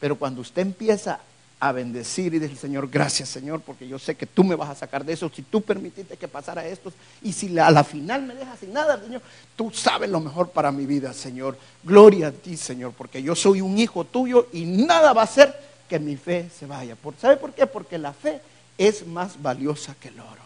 Pero 0.00 0.16
cuando 0.16 0.40
usted 0.40 0.62
empieza 0.62 1.20
a 1.62 1.70
bendecir 1.70 2.34
y 2.34 2.40
decir, 2.40 2.56
Señor, 2.56 2.88
gracias 2.90 3.28
Señor, 3.28 3.60
porque 3.60 3.86
yo 3.86 3.96
sé 3.96 4.16
que 4.16 4.26
tú 4.26 4.42
me 4.42 4.56
vas 4.56 4.70
a 4.70 4.74
sacar 4.74 5.04
de 5.04 5.12
eso, 5.12 5.30
si 5.32 5.42
tú 5.42 5.60
permitiste 5.60 6.16
que 6.16 6.26
pasara 6.26 6.66
esto, 6.66 6.92
y 7.22 7.32
si 7.32 7.56
a 7.56 7.70
la 7.70 7.84
final 7.84 8.22
me 8.24 8.34
dejas 8.34 8.58
sin 8.58 8.72
nada, 8.72 9.00
Señor, 9.00 9.22
tú 9.54 9.70
sabes 9.70 10.10
lo 10.10 10.18
mejor 10.18 10.50
para 10.50 10.72
mi 10.72 10.86
vida, 10.86 11.12
Señor. 11.12 11.56
Gloria 11.84 12.26
a 12.26 12.32
ti, 12.32 12.56
Señor, 12.56 12.92
porque 12.98 13.22
yo 13.22 13.36
soy 13.36 13.60
un 13.60 13.78
hijo 13.78 14.02
tuyo 14.02 14.48
y 14.52 14.64
nada 14.64 15.12
va 15.12 15.20
a 15.20 15.24
hacer 15.24 15.56
que 15.88 16.00
mi 16.00 16.16
fe 16.16 16.50
se 16.58 16.66
vaya. 16.66 16.96
¿Sabe 17.20 17.36
por 17.36 17.52
qué? 17.52 17.68
Porque 17.68 17.96
la 17.96 18.12
fe 18.12 18.40
es 18.76 19.06
más 19.06 19.40
valiosa 19.40 19.94
que 20.00 20.08
el 20.08 20.18
oro. 20.18 20.42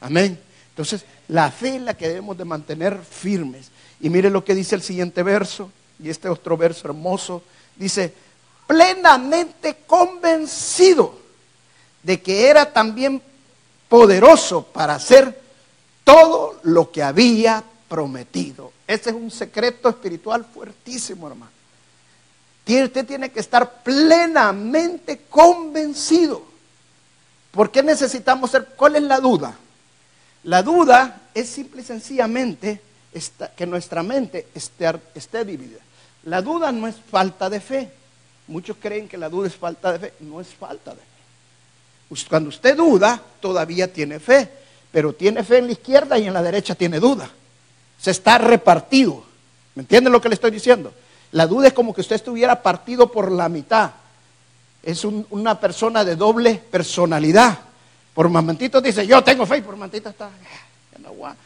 Amén. 0.00 0.36
Entonces, 0.70 1.04
la 1.28 1.52
fe 1.52 1.76
es 1.76 1.82
la 1.82 1.94
que 1.94 2.08
debemos 2.08 2.36
de 2.36 2.44
mantener 2.44 2.98
firmes. 2.98 3.70
Y 4.00 4.10
mire 4.10 4.28
lo 4.28 4.44
que 4.44 4.56
dice 4.56 4.74
el 4.74 4.82
siguiente 4.82 5.22
verso, 5.22 5.70
y 6.02 6.08
este 6.08 6.28
otro 6.28 6.56
verso 6.56 6.88
hermoso, 6.88 7.44
dice, 7.76 8.12
plenamente 8.68 9.78
convencido 9.86 11.18
de 12.02 12.22
que 12.22 12.48
era 12.48 12.72
también 12.72 13.20
poderoso 13.88 14.62
para 14.62 14.94
hacer 14.94 15.40
todo 16.04 16.60
lo 16.62 16.92
que 16.92 17.02
había 17.02 17.64
prometido. 17.88 18.72
Ese 18.86 19.10
es 19.10 19.16
un 19.16 19.30
secreto 19.30 19.88
espiritual 19.88 20.44
fuertísimo, 20.44 21.26
hermano. 21.26 21.50
Usted 22.66 23.06
tiene 23.06 23.30
que 23.30 23.40
estar 23.40 23.82
plenamente 23.82 25.22
convencido. 25.30 26.42
¿Por 27.50 27.70
qué 27.70 27.82
necesitamos 27.82 28.50
ser? 28.50 28.66
¿Cuál 28.76 28.96
es 28.96 29.02
la 29.02 29.18
duda? 29.18 29.56
La 30.44 30.62
duda 30.62 31.22
es 31.32 31.48
simple 31.48 31.80
y 31.80 31.84
sencillamente 31.84 32.82
que 33.56 33.66
nuestra 33.66 34.02
mente 34.02 34.48
esté, 34.54 34.92
esté 35.14 35.46
dividida. 35.46 35.80
La 36.24 36.42
duda 36.42 36.70
no 36.70 36.86
es 36.86 36.96
falta 37.10 37.48
de 37.48 37.60
fe. 37.60 37.97
Muchos 38.48 38.76
creen 38.80 39.08
que 39.08 39.18
la 39.18 39.28
duda 39.28 39.46
es 39.46 39.54
falta 39.54 39.92
de 39.92 39.98
fe. 39.98 40.14
No 40.20 40.40
es 40.40 40.48
falta 40.48 40.92
de 40.92 40.96
fe. 40.96 42.26
Cuando 42.28 42.48
usted 42.48 42.76
duda, 42.76 43.22
todavía 43.40 43.92
tiene 43.92 44.18
fe. 44.18 44.50
Pero 44.90 45.12
tiene 45.12 45.44
fe 45.44 45.58
en 45.58 45.66
la 45.66 45.72
izquierda 45.72 46.18
y 46.18 46.26
en 46.26 46.32
la 46.32 46.42
derecha 46.42 46.74
tiene 46.74 46.98
duda. 46.98 47.30
Se 48.00 48.10
está 48.10 48.38
repartido. 48.38 49.24
¿Me 49.74 49.82
entienden 49.82 50.12
lo 50.12 50.20
que 50.20 50.28
le 50.28 50.34
estoy 50.34 50.50
diciendo? 50.50 50.92
La 51.32 51.46
duda 51.46 51.68
es 51.68 51.74
como 51.74 51.92
que 51.94 52.00
usted 52.00 52.16
estuviera 52.16 52.62
partido 52.62 53.12
por 53.12 53.30
la 53.30 53.48
mitad. 53.48 53.90
Es 54.82 55.04
una 55.04 55.60
persona 55.60 56.04
de 56.04 56.16
doble 56.16 56.54
personalidad. 56.54 57.58
Por 58.14 58.28
momentito 58.28 58.80
dice, 58.80 59.06
yo 59.06 59.22
tengo 59.22 59.44
fe, 59.46 59.58
y 59.58 59.62
por 59.62 59.76
momentito 59.76 60.08
está, 60.08 60.30
Esa 60.98 61.36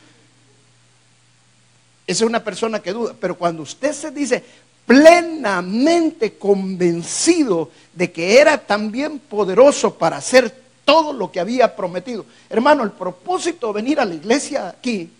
es 2.06 2.22
una 2.22 2.44
persona 2.44 2.78
que 2.80 2.92
duda. 2.92 3.14
Pero 3.20 3.36
cuando 3.36 3.62
usted 3.62 3.92
se 3.92 4.10
dice, 4.12 4.44
plenamente 4.86 6.34
convencido 6.38 7.70
de 7.94 8.10
que 8.10 8.38
era 8.38 8.58
también 8.58 9.18
poderoso 9.18 9.94
para 9.94 10.16
hacer 10.16 10.62
todo 10.84 11.12
lo 11.12 11.30
que 11.30 11.40
había 11.40 11.76
prometido. 11.76 12.26
Hermano, 12.50 12.82
el 12.82 12.90
propósito 12.90 13.68
de 13.68 13.72
venir 13.74 14.00
a 14.00 14.04
la 14.04 14.14
iglesia 14.14 14.68
aquí 14.68 15.10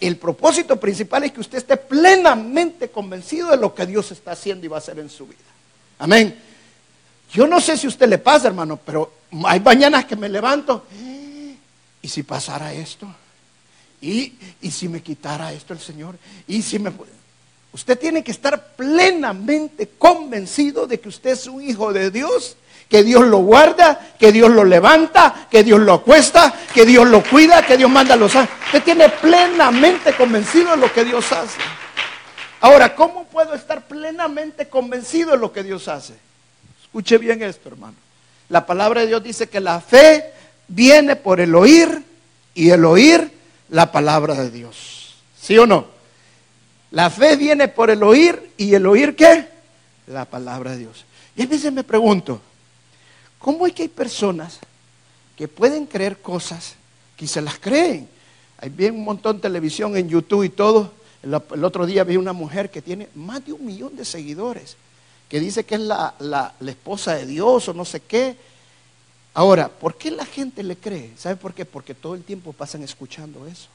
El 0.00 0.16
propósito 0.16 0.78
principal 0.78 1.24
es 1.24 1.32
que 1.32 1.40
usted 1.40 1.58
esté 1.58 1.76
plenamente 1.76 2.90
convencido 2.90 3.50
de 3.50 3.56
lo 3.56 3.74
que 3.74 3.86
Dios 3.86 4.10
está 4.10 4.32
haciendo 4.32 4.66
y 4.66 4.68
va 4.68 4.76
a 4.76 4.78
hacer 4.78 4.98
en 4.98 5.08
su 5.08 5.26
vida. 5.26 5.38
Amén. 5.98 6.36
Yo 7.32 7.46
no 7.46 7.60
sé 7.60 7.76
si 7.76 7.86
a 7.86 7.88
usted 7.88 8.08
le 8.08 8.18
pasa, 8.18 8.48
hermano, 8.48 8.78
pero 8.84 9.12
hay 9.44 9.60
mañanas 9.60 10.04
que 10.04 10.16
me 10.16 10.28
levanto. 10.28 10.84
¿Y 12.02 12.08
si 12.08 12.22
pasara 12.22 12.72
esto? 12.74 13.06
¿Y, 14.00 14.34
y 14.60 14.70
si 14.70 14.88
me 14.88 15.00
quitara 15.00 15.52
esto 15.52 15.72
el 15.72 15.80
Señor? 15.80 16.16
¿Y 16.46 16.60
si 16.60 16.78
me... 16.78 16.92
Usted 17.74 17.98
tiene 17.98 18.22
que 18.22 18.30
estar 18.30 18.68
plenamente 18.76 19.90
convencido 19.98 20.86
de 20.86 21.00
que 21.00 21.08
usted 21.08 21.30
es 21.30 21.48
un 21.48 21.60
hijo 21.60 21.92
de 21.92 22.12
Dios, 22.12 22.56
que 22.88 23.02
Dios 23.02 23.26
lo 23.26 23.38
guarda, 23.38 24.14
que 24.16 24.30
Dios 24.30 24.48
lo 24.48 24.62
levanta, 24.62 25.48
que 25.50 25.64
Dios 25.64 25.80
lo 25.80 25.94
acuesta, 25.94 26.54
que 26.72 26.86
Dios 26.86 27.08
lo 27.08 27.24
cuida, 27.24 27.66
que 27.66 27.76
Dios 27.76 27.90
manda 27.90 28.14
a 28.14 28.16
los 28.16 28.36
ángeles. 28.36 28.62
Usted 28.66 28.82
tiene 28.84 29.08
plenamente 29.08 30.12
convencido 30.12 30.70
de 30.70 30.76
lo 30.76 30.92
que 30.92 31.04
Dios 31.04 31.32
hace. 31.32 31.58
Ahora, 32.60 32.94
¿cómo 32.94 33.24
puedo 33.24 33.54
estar 33.54 33.88
plenamente 33.88 34.68
convencido 34.68 35.32
de 35.32 35.38
lo 35.38 35.52
que 35.52 35.64
Dios 35.64 35.88
hace? 35.88 36.14
Escuche 36.80 37.18
bien 37.18 37.42
esto, 37.42 37.70
hermano. 37.70 37.96
La 38.50 38.66
palabra 38.66 39.00
de 39.00 39.08
Dios 39.08 39.24
dice 39.24 39.48
que 39.48 39.58
la 39.58 39.80
fe 39.80 40.32
viene 40.68 41.16
por 41.16 41.40
el 41.40 41.52
oír 41.56 42.04
y 42.54 42.70
el 42.70 42.84
oír 42.84 43.32
la 43.68 43.90
palabra 43.90 44.34
de 44.34 44.52
Dios. 44.52 45.16
¿Sí 45.36 45.58
o 45.58 45.66
no? 45.66 45.93
La 46.94 47.10
fe 47.10 47.34
viene 47.34 47.66
por 47.66 47.90
el 47.90 48.04
oír 48.04 48.52
y 48.56 48.72
el 48.72 48.86
oír 48.86 49.16
qué? 49.16 49.48
La 50.06 50.24
palabra 50.24 50.70
de 50.70 50.78
Dios. 50.78 51.04
Y 51.34 51.42
a 51.42 51.46
veces 51.46 51.72
me 51.72 51.82
pregunto, 51.82 52.40
¿cómo 53.40 53.66
es 53.66 53.72
que 53.72 53.82
hay 53.82 53.88
personas 53.88 54.60
que 55.36 55.48
pueden 55.48 55.86
creer 55.86 56.18
cosas 56.18 56.76
que 57.16 57.26
se 57.26 57.42
las 57.42 57.58
creen? 57.58 58.08
Hay 58.58 58.68
bien 58.68 58.94
un 58.94 59.02
montón 59.02 59.36
de 59.36 59.42
televisión 59.42 59.96
en 59.96 60.08
YouTube 60.08 60.44
y 60.44 60.50
todo. 60.50 60.92
El, 61.20 61.34
otro 61.34 61.84
día 61.84 62.04
vi 62.04 62.16
una 62.16 62.32
mujer 62.32 62.70
que 62.70 62.80
tiene 62.80 63.08
más 63.16 63.44
de 63.44 63.52
un 63.52 63.66
millón 63.66 63.96
de 63.96 64.04
seguidores, 64.04 64.76
que 65.28 65.40
dice 65.40 65.64
que 65.64 65.74
es 65.74 65.80
la, 65.80 66.14
la 66.20 66.70
esposa 66.70 67.16
de 67.16 67.26
Dios 67.26 67.68
o 67.68 67.74
no 67.74 67.84
sé 67.84 68.02
qué. 68.02 68.36
Ahora, 69.34 69.68
¿por 69.68 69.96
qué 69.96 70.12
la 70.12 70.24
gente 70.24 70.62
le 70.62 70.76
cree? 70.76 71.10
¿Sabe 71.18 71.34
por 71.34 71.54
qué? 71.54 71.64
Porque 71.64 71.92
todo 71.92 72.14
el 72.14 72.22
tiempo 72.22 72.52
pasan 72.52 72.84
escuchando 72.84 73.48
eso. 73.48 73.66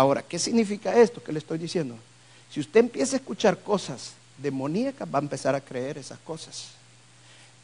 Ahora, 0.00 0.22
¿qué 0.22 0.38
significa 0.38 0.96
esto 0.96 1.22
que 1.22 1.30
le 1.30 1.40
estoy 1.40 1.58
diciendo? 1.58 1.94
Si 2.50 2.58
usted 2.58 2.80
empieza 2.80 3.16
a 3.16 3.18
escuchar 3.18 3.58
cosas 3.58 4.12
demoníacas, 4.38 5.06
va 5.06 5.18
a 5.18 5.20
empezar 5.20 5.54
a 5.54 5.60
creer 5.60 5.98
esas 5.98 6.18
cosas. 6.20 6.68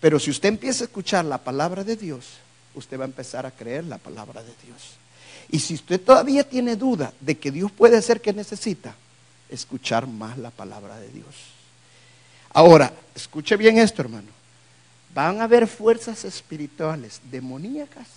Pero 0.01 0.21
si 0.21 0.31
usted 0.31 0.51
empieza 0.51 0.85
a 0.85 0.87
escuchar 0.87 1.25
la 1.25 1.39
palabra 1.39 1.83
de 1.83 1.97
Dios, 1.97 2.27
usted 2.75 2.99
va 2.99 3.05
a 3.05 3.07
empezar 3.07 3.47
a 3.47 3.51
creer 3.51 3.85
la 3.85 3.97
palabra 3.97 4.43
de 4.43 4.53
Dios. 4.67 4.99
Y 5.49 5.61
si 5.61 5.77
usted 5.77 5.99
todavía 5.99 6.47
tiene 6.47 6.77
duda 6.77 7.11
de 7.21 7.39
que 7.39 7.51
Dios 7.51 7.73
puede 7.73 7.97
hacer 7.97 8.21
que 8.21 8.35
necesita, 8.35 8.95
escuchar 9.49 10.07
más 10.07 10.37
la 10.37 10.51
palabra 10.51 10.99
de 10.99 11.09
Dios. 11.09 11.35
Ahora, 12.51 12.93
escuche 13.15 13.57
bien 13.57 13.79
esto, 13.79 14.03
hermano. 14.03 14.29
Van 15.15 15.41
a 15.41 15.45
haber 15.45 15.67
fuerzas 15.67 16.27
espirituales 16.27 17.19
demoníacas 17.31 18.09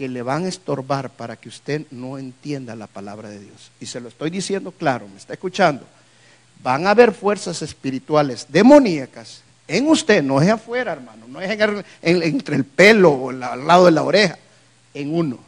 que 0.00 0.08
le 0.08 0.22
van 0.22 0.46
a 0.46 0.48
estorbar 0.48 1.10
para 1.10 1.36
que 1.36 1.50
usted 1.50 1.82
no 1.90 2.16
entienda 2.16 2.74
la 2.74 2.86
palabra 2.86 3.28
de 3.28 3.38
Dios. 3.38 3.70
Y 3.80 3.84
se 3.84 4.00
lo 4.00 4.08
estoy 4.08 4.30
diciendo 4.30 4.72
claro, 4.72 5.06
me 5.06 5.18
está 5.18 5.34
escuchando. 5.34 5.84
Van 6.62 6.86
a 6.86 6.92
haber 6.92 7.12
fuerzas 7.12 7.60
espirituales 7.60 8.46
demoníacas 8.48 9.42
en 9.68 9.86
usted, 9.88 10.22
no 10.22 10.40
es 10.40 10.48
afuera, 10.48 10.92
hermano, 10.92 11.28
no 11.28 11.38
es 11.38 11.50
entre 12.00 12.56
el 12.56 12.64
pelo 12.64 13.10
o 13.10 13.28
al 13.28 13.66
lado 13.66 13.84
de 13.84 13.90
la 13.90 14.02
oreja, 14.02 14.38
en 14.94 15.14
uno, 15.14 15.38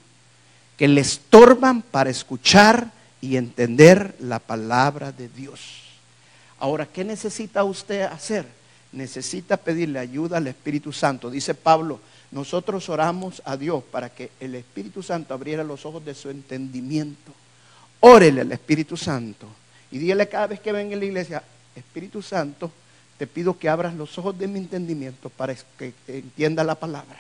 que 0.77 0.87
le 0.87 1.01
estorban 1.01 1.81
para 1.81 2.11
escuchar 2.11 2.91
y 3.23 3.39
entender 3.39 4.15
la 4.21 4.39
palabra 4.39 5.13
de 5.13 5.31
Dios. 5.31 5.61
Ahora, 6.59 6.85
¿qué 6.85 7.05
necesita 7.05 7.65
usted 7.65 8.03
hacer? 8.03 8.45
Necesita 8.93 9.57
pedirle 9.57 9.99
ayuda 9.99 10.37
al 10.37 10.47
Espíritu 10.47 10.93
Santo. 10.93 11.31
Dice 11.31 11.55
Pablo, 11.55 12.01
nosotros 12.33 12.89
oramos 12.89 13.43
a 13.45 13.57
Dios 13.57 13.85
para 13.85 14.09
que 14.09 14.31
el 14.41 14.55
Espíritu 14.55 15.03
Santo 15.03 15.35
abriera 15.35 15.63
los 15.63 15.85
ojos 15.85 16.05
de 16.05 16.15
su 16.15 16.31
entendimiento. 16.31 17.33
Órele 18.01 18.41
al 18.41 18.53
Espíritu 18.53 18.97
Santo 18.97 19.47
y 19.91 19.99
dígale 19.99 20.29
cada 20.29 20.49
vez 20.49 20.61
que 20.61 20.73
venga 20.73 20.95
en 20.95 21.01
la 21.01 21.05
iglesia, 21.05 21.43
Espíritu 21.77 22.23
Santo, 22.23 22.71
te 23.19 23.27
pido 23.27 23.59
que 23.59 23.69
abras 23.69 23.95
los 23.95 24.17
ojos 24.19 24.37
de 24.39 24.49
mi 24.49 24.59
entendimiento 24.59 25.29
para 25.29 25.55
que 25.79 25.93
entienda 26.09 26.65
la 26.65 26.75
palabra. 26.75 27.19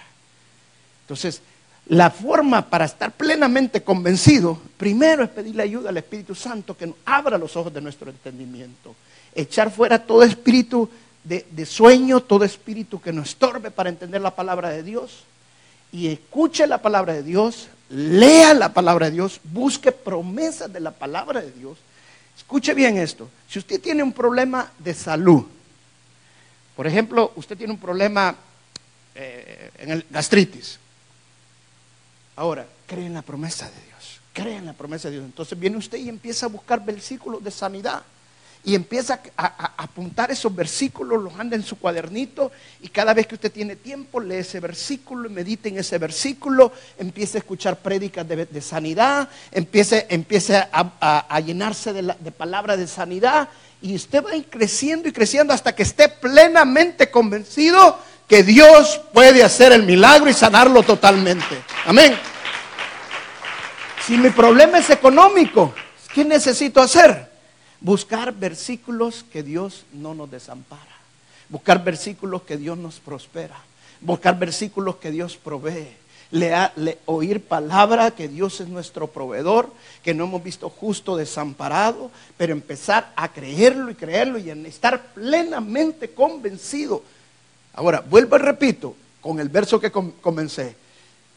Entonces, 1.02 1.42
la 1.86 2.10
forma 2.10 2.68
para 2.68 2.86
estar 2.86 3.12
plenamente 3.12 3.82
convencido, 3.82 4.58
primero 4.76 5.24
es 5.24 5.30
pedirle 5.30 5.64
ayuda 5.64 5.90
al 5.90 5.96
Espíritu 5.98 6.34
Santo 6.34 6.76
que 6.76 6.86
nos 6.86 6.96
abra 7.04 7.36
los 7.36 7.54
ojos 7.56 7.72
de 7.72 7.80
nuestro 7.80 8.10
entendimiento. 8.10 8.94
Echar 9.34 9.70
fuera 9.70 9.98
todo 9.98 10.22
espíritu 10.22 10.88
de, 11.24 11.66
sueño, 11.66 12.20
todo 12.20 12.44
espíritu 12.44 13.00
que 13.00 13.12
nos 13.12 13.30
estorbe 13.30 13.70
para 13.70 13.88
entender 13.88 14.20
la 14.20 14.34
palabra 14.34 14.70
de 14.70 14.82
Dios. 14.82 15.24
Y 15.92 16.08
escuche 16.08 16.66
la 16.66 16.78
palabra 16.78 17.12
de 17.12 17.22
Dios, 17.22 17.68
lea 17.90 18.54
la 18.54 18.72
palabra 18.72 19.06
de 19.06 19.12
Dios, 19.12 19.40
busque 19.44 19.92
promesas 19.92 20.72
de 20.72 20.80
la 20.80 20.90
palabra 20.90 21.42
de 21.42 21.52
Dios. 21.52 21.78
Escuche 22.36 22.72
bien 22.74 22.96
esto. 22.96 23.28
Si 23.48 23.58
usted 23.58 23.80
tiene 23.80 24.02
un 24.02 24.12
problema 24.12 24.72
de 24.78 24.94
salud, 24.94 25.44
por 26.74 26.86
ejemplo, 26.86 27.32
usted 27.36 27.56
tiene 27.56 27.72
un 27.72 27.78
problema 27.78 28.34
eh, 29.14 29.70
en 29.78 29.90
el 29.90 30.06
gastritis. 30.08 30.78
Ahora, 32.36 32.66
cree 32.86 33.06
en 33.06 33.14
la 33.14 33.22
promesa 33.22 33.66
de 33.66 33.86
Dios. 33.86 34.20
Cree 34.32 34.56
en 34.56 34.64
la 34.64 34.72
promesa 34.72 35.08
de 35.08 35.16
Dios. 35.16 35.26
Entonces 35.26 35.58
viene 35.58 35.76
usted 35.76 35.98
y 35.98 36.08
empieza 36.08 36.46
a 36.46 36.48
buscar 36.48 36.82
versículos 36.82 37.44
de 37.44 37.50
sanidad 37.50 38.02
y 38.64 38.76
empieza 38.76 39.20
a, 39.36 39.72
apuntar 39.76 40.30
esos 40.30 40.54
versículos, 40.54 41.20
los 41.20 41.34
anda 41.38 41.56
en 41.56 41.64
su 41.64 41.78
cuadernito 41.78 42.52
y 42.80 42.88
cada 42.88 43.12
vez 43.12 43.26
que 43.26 43.34
usted 43.34 43.50
tiene 43.50 43.74
tiempo 43.74 44.20
lee 44.20 44.36
ese 44.36 44.60
versículo 44.60 45.28
y 45.28 45.32
medita 45.32 45.68
en 45.68 45.78
ese 45.78 45.98
versículo, 45.98 46.72
empieza 46.96 47.38
a 47.38 47.40
escuchar 47.40 47.80
prédicas 47.80 48.26
de, 48.28 48.60
sanidad, 48.60 49.28
empieza 49.50 50.68
a, 50.72 51.40
llenarse 51.40 51.92
de, 51.92 52.14
de 52.18 52.30
palabras 52.30 52.78
de 52.78 52.86
sanidad 52.86 53.48
y 53.80 53.96
usted 53.96 54.24
va 54.24 54.30
creciendo 54.48 55.08
y 55.08 55.12
creciendo 55.12 55.52
hasta 55.52 55.74
que 55.74 55.82
esté 55.82 56.08
plenamente 56.08 57.10
convencido 57.10 57.98
que 58.28 58.44
Dios 58.44 59.00
puede 59.12 59.42
hacer 59.42 59.72
el 59.72 59.82
milagro 59.82 60.30
y 60.30 60.34
sanarlo 60.34 60.84
totalmente. 60.84 61.62
Amén. 61.84 62.16
Si 64.06 64.16
mi 64.16 64.30
problema 64.30 64.78
es 64.78 64.88
económico, 64.90 65.74
¿qué 66.14 66.24
necesito 66.24 66.80
hacer? 66.80 67.31
Buscar 67.82 68.32
versículos 68.32 69.24
que 69.32 69.42
Dios 69.42 69.84
no 69.92 70.14
nos 70.14 70.30
desampara. 70.30 70.82
Buscar 71.48 71.82
versículos 71.82 72.42
que 72.42 72.56
Dios 72.56 72.78
nos 72.78 73.00
prospera. 73.00 73.56
Buscar 74.00 74.38
versículos 74.38 74.96
que 74.96 75.10
Dios 75.10 75.36
provee. 75.36 75.88
oír 77.06 77.42
palabra 77.42 78.12
que 78.12 78.28
Dios 78.28 78.60
es 78.60 78.68
nuestro 78.68 79.08
proveedor, 79.08 79.68
que 80.04 80.14
no 80.14 80.24
hemos 80.24 80.44
visto 80.44 80.70
justo 80.70 81.16
desamparado, 81.16 82.12
pero 82.36 82.52
empezar 82.52 83.12
a 83.16 83.32
creerlo 83.32 83.90
y 83.90 83.96
creerlo 83.96 84.38
y 84.38 84.48
estar 84.50 85.12
plenamente 85.12 86.10
convencido. 86.10 87.02
Ahora, 87.74 88.00
vuelvo 88.00 88.36
y 88.36 88.38
repito 88.38 88.94
con 89.20 89.40
el 89.40 89.48
verso 89.48 89.80
que 89.80 89.90
comencé. 89.90 90.76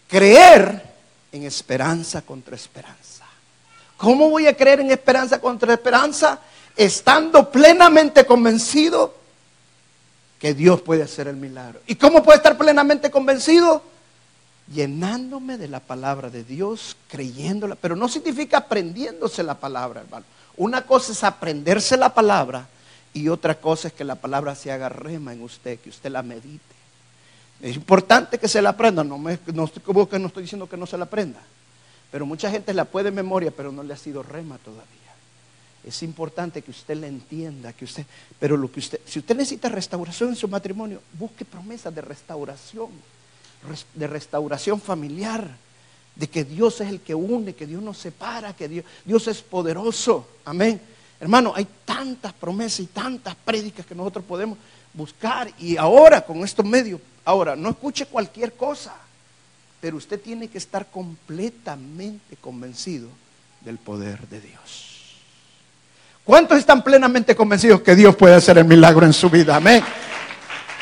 Creer 0.07 0.93
en 1.31 1.43
esperanza 1.43 2.21
contra 2.21 2.55
esperanza. 2.55 3.24
¿Cómo 3.97 4.29
voy 4.29 4.47
a 4.47 4.55
creer 4.55 4.81
en 4.81 4.91
esperanza 4.91 5.39
contra 5.39 5.73
esperanza? 5.73 6.39
Estando 6.75 7.49
plenamente 7.49 8.25
convencido 8.25 9.15
que 10.39 10.53
Dios 10.53 10.81
puede 10.81 11.03
hacer 11.03 11.27
el 11.27 11.37
milagro. 11.37 11.79
¿Y 11.87 11.95
cómo 11.95 12.21
puedo 12.21 12.37
estar 12.37 12.57
plenamente 12.57 13.09
convencido? 13.09 13.81
Llenándome 14.73 15.57
de 15.57 15.67
la 15.67 15.79
palabra 15.79 16.29
de 16.29 16.43
Dios, 16.43 16.97
creyéndola, 17.07 17.75
pero 17.75 17.95
no 17.95 18.09
significa 18.09 18.57
aprendiéndose 18.57 19.43
la 19.43 19.55
palabra, 19.55 20.01
hermano. 20.01 20.25
Una 20.57 20.85
cosa 20.85 21.11
es 21.11 21.23
aprenderse 21.23 21.97
la 21.97 22.13
palabra 22.13 22.67
y 23.13 23.29
otra 23.29 23.55
cosa 23.55 23.87
es 23.87 23.93
que 23.93 24.03
la 24.03 24.15
palabra 24.15 24.55
se 24.55 24.71
haga 24.71 24.89
rema 24.89 25.33
en 25.33 25.41
usted, 25.41 25.79
que 25.79 25.89
usted 25.89 26.11
la 26.11 26.23
medite. 26.23 26.75
Es 27.61 27.75
importante 27.75 28.37
que 28.37 28.47
se 28.47 28.61
la 28.61 28.69
aprenda, 28.71 29.03
no, 29.03 29.17
me, 29.17 29.39
no, 29.53 29.69
no 29.87 30.27
estoy 30.27 30.43
diciendo 30.43 30.67
que 30.67 30.77
no 30.77 30.85
se 30.85 30.97
la 30.97 31.05
aprenda. 31.05 31.39
Pero 32.15 32.25
mucha 32.25 32.49
gente 32.49 32.73
la 32.73 32.85
puede 32.85 33.09
en 33.09 33.15
memoria, 33.15 33.51
pero 33.51 33.73
no 33.73 33.83
le 33.83 33.93
ha 33.93 33.97
sido 33.97 34.23
rema 34.23 34.57
todavía. 34.59 34.85
Es 35.83 36.01
importante 36.01 36.61
que 36.61 36.71
usted 36.71 36.95
la 36.95 37.07
entienda, 37.07 37.73
que 37.73 37.83
usted, 37.83 38.05
pero 38.39 38.55
lo 38.55 38.71
que 38.71 38.79
usted, 38.79 39.01
si 39.05 39.19
usted 39.19 39.35
necesita 39.35 39.67
restauración 39.67 40.29
en 40.29 40.37
su 40.37 40.47
matrimonio, 40.47 41.01
busque 41.19 41.43
promesas 41.43 41.93
de 41.93 41.99
restauración, 41.99 42.87
de 43.95 44.07
restauración 44.07 44.79
familiar, 44.79 45.57
de 46.15 46.29
que 46.29 46.45
Dios 46.45 46.79
es 46.79 46.87
el 46.87 47.01
que 47.01 47.13
une, 47.13 47.53
que 47.53 47.67
Dios 47.67 47.83
nos 47.83 47.97
separa, 47.97 48.55
que 48.55 48.69
Dios, 48.69 48.85
Dios 49.03 49.27
es 49.27 49.41
poderoso. 49.41 50.25
Amén. 50.45 50.79
Hermano, 51.19 51.51
hay 51.53 51.67
tantas 51.83 52.31
promesas 52.31 52.79
y 52.79 52.85
tantas 52.85 53.35
prédicas 53.35 53.85
que 53.85 53.93
nosotros 53.93 54.23
podemos 54.23 54.57
buscar 54.93 55.51
y 55.59 55.75
ahora 55.75 56.25
con 56.25 56.45
estos 56.45 56.65
medios, 56.65 57.01
ahora 57.25 57.57
no 57.57 57.71
escuche 57.71 58.05
cualquier 58.05 58.53
cosa. 58.53 59.04
Pero 59.81 59.97
usted 59.97 60.19
tiene 60.19 60.47
que 60.47 60.57
estar 60.57 60.87
completamente 60.89 62.35
convencido 62.41 63.09
del 63.61 63.77
poder 63.77 64.27
de 64.27 64.41
Dios. 64.41 64.95
¿Cuántos 66.23 66.57
están 66.57 66.83
plenamente 66.83 67.35
convencidos 67.35 67.81
que 67.81 67.95
Dios 67.95 68.15
puede 68.15 68.35
hacer 68.35 68.57
el 68.57 68.65
milagro 68.65 69.05
en 69.05 69.13
su 69.13 69.29
vida? 69.29 69.55
Amén. 69.57 69.83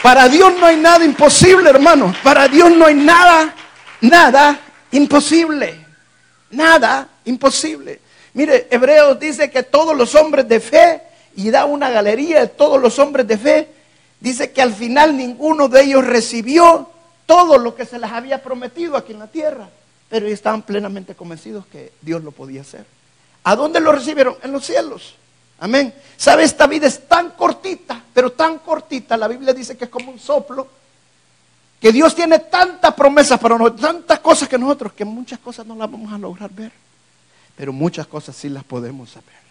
Para 0.02 0.30
Dios 0.30 0.54
no 0.60 0.66
hay 0.66 0.78
nada 0.78 1.04
imposible, 1.04 1.70
hermano. 1.70 2.14
Para 2.24 2.48
Dios 2.48 2.72
no 2.72 2.86
hay 2.86 2.96
nada, 2.96 3.54
nada 4.02 4.60
imposible. 4.92 5.80
Nada 6.52 7.10
imposible. 7.26 8.00
Mire, 8.34 8.68
Hebreos 8.72 9.20
dice 9.20 9.50
que 9.50 9.64
todos 9.64 9.96
los 9.98 10.16
hombres 10.16 10.48
de 10.48 10.60
fe, 10.60 11.02
y 11.36 11.50
da 11.50 11.66
una 11.66 11.90
galería 11.90 12.42
de 12.42 12.48
todos 12.48 12.82
los 12.82 12.98
hombres 13.00 13.28
de 13.28 13.38
fe, 13.38 13.68
dice 14.20 14.52
que 14.52 14.62
al 14.62 14.74
final 14.74 15.18
ninguno 15.18 15.68
de 15.68 15.84
ellos 15.84 16.06
recibió 16.06 16.90
todo 17.26 17.58
lo 17.58 17.76
que 17.76 17.86
se 17.86 18.00
les 18.00 18.12
había 18.12 18.42
prometido 18.44 18.98
aquí 18.98 19.14
en 19.14 19.20
la 19.20 19.28
tierra, 19.28 19.70
pero 20.10 20.28
estaban 20.28 20.62
plenamente 20.62 21.16
convencidos 21.16 21.66
que 21.68 21.94
Dios 22.02 22.24
lo 22.24 22.32
podía 22.32 22.62
hacer. 22.62 22.86
¿A 23.44 23.56
dónde 23.56 23.80
lo 23.80 23.92
recibieron? 23.92 24.36
En 24.42 24.52
los 24.52 24.66
cielos. 24.66 25.16
Amén. 25.60 25.94
¿Sabe? 26.18 26.44
Esta 26.44 26.68
vida 26.68 26.88
es 26.88 27.08
tan 27.08 27.32
cortita, 27.32 28.02
pero 28.14 28.32
tan 28.32 28.60
cortita. 28.60 29.18
La 29.18 29.28
Biblia 29.28 29.54
dice 29.54 29.78
que 29.78 29.86
es 29.86 29.90
como 29.90 30.12
un 30.12 30.20
soplo. 30.20 30.68
Que 31.80 31.92
Dios 31.92 32.16
tiene 32.16 32.40
tantas 32.40 32.94
promesas 32.94 33.40
para 33.40 33.58
nosotros, 33.58 33.82
tantas 33.82 34.20
cosas 34.20 34.48
que 34.48 34.58
nosotros, 34.58 34.94
que 34.94 35.04
muchas 35.04 35.40
cosas 35.40 35.66
no 35.66 35.76
las 35.76 35.92
vamos 35.92 36.14
a 36.14 36.18
lograr 36.18 36.50
ver. 36.50 36.72
Pero 37.58 37.74
muchas 37.74 38.08
cosas 38.08 38.36
sí 38.36 38.50
las 38.50 38.64
podemos 38.64 39.12
saber. 39.12 39.44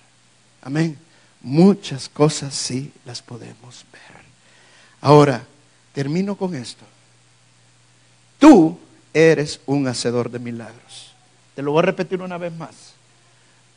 Amén. 0.62 0.98
Muchas 1.42 2.08
cosas 2.08 2.54
sí 2.54 2.92
las 3.04 3.20
podemos 3.20 3.84
ver. 3.92 4.22
Ahora, 5.00 5.42
termino 5.92 6.36
con 6.36 6.54
esto. 6.54 6.84
Tú 8.42 8.76
eres 9.14 9.60
un 9.66 9.86
hacedor 9.86 10.28
de 10.28 10.40
milagros. 10.40 11.12
Te 11.54 11.62
lo 11.62 11.70
voy 11.70 11.78
a 11.78 11.82
repetir 11.82 12.20
una 12.20 12.38
vez 12.38 12.52
más. 12.52 12.94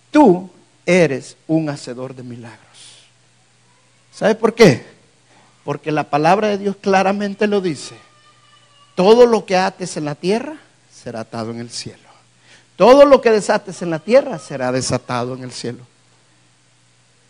Tú 0.10 0.50
eres 0.88 1.38
un 1.46 1.70
hacedor 1.70 2.16
de 2.16 2.24
milagros. 2.24 2.58
¿Sabes 4.12 4.36
por 4.36 4.56
qué? 4.56 4.84
Porque 5.64 5.92
la 5.92 6.10
palabra 6.10 6.48
de 6.48 6.58
Dios 6.58 6.78
claramente 6.82 7.46
lo 7.46 7.62
dice. 7.62 7.94
Todo 8.96 9.28
lo 9.28 9.46
que 9.46 9.56
ates 9.56 9.98
en 9.98 10.06
la 10.06 10.16
tierra 10.16 10.56
será 10.92 11.20
atado 11.20 11.52
en 11.52 11.60
el 11.60 11.70
cielo. 11.70 12.10
Todo 12.76 13.06
lo 13.06 13.22
que 13.22 13.30
desates 13.30 13.84
en 13.84 13.92
la 13.92 14.00
tierra 14.00 14.40
será 14.40 14.72
desatado 14.72 15.36
en 15.36 15.44
el 15.44 15.52
cielo. 15.52 15.86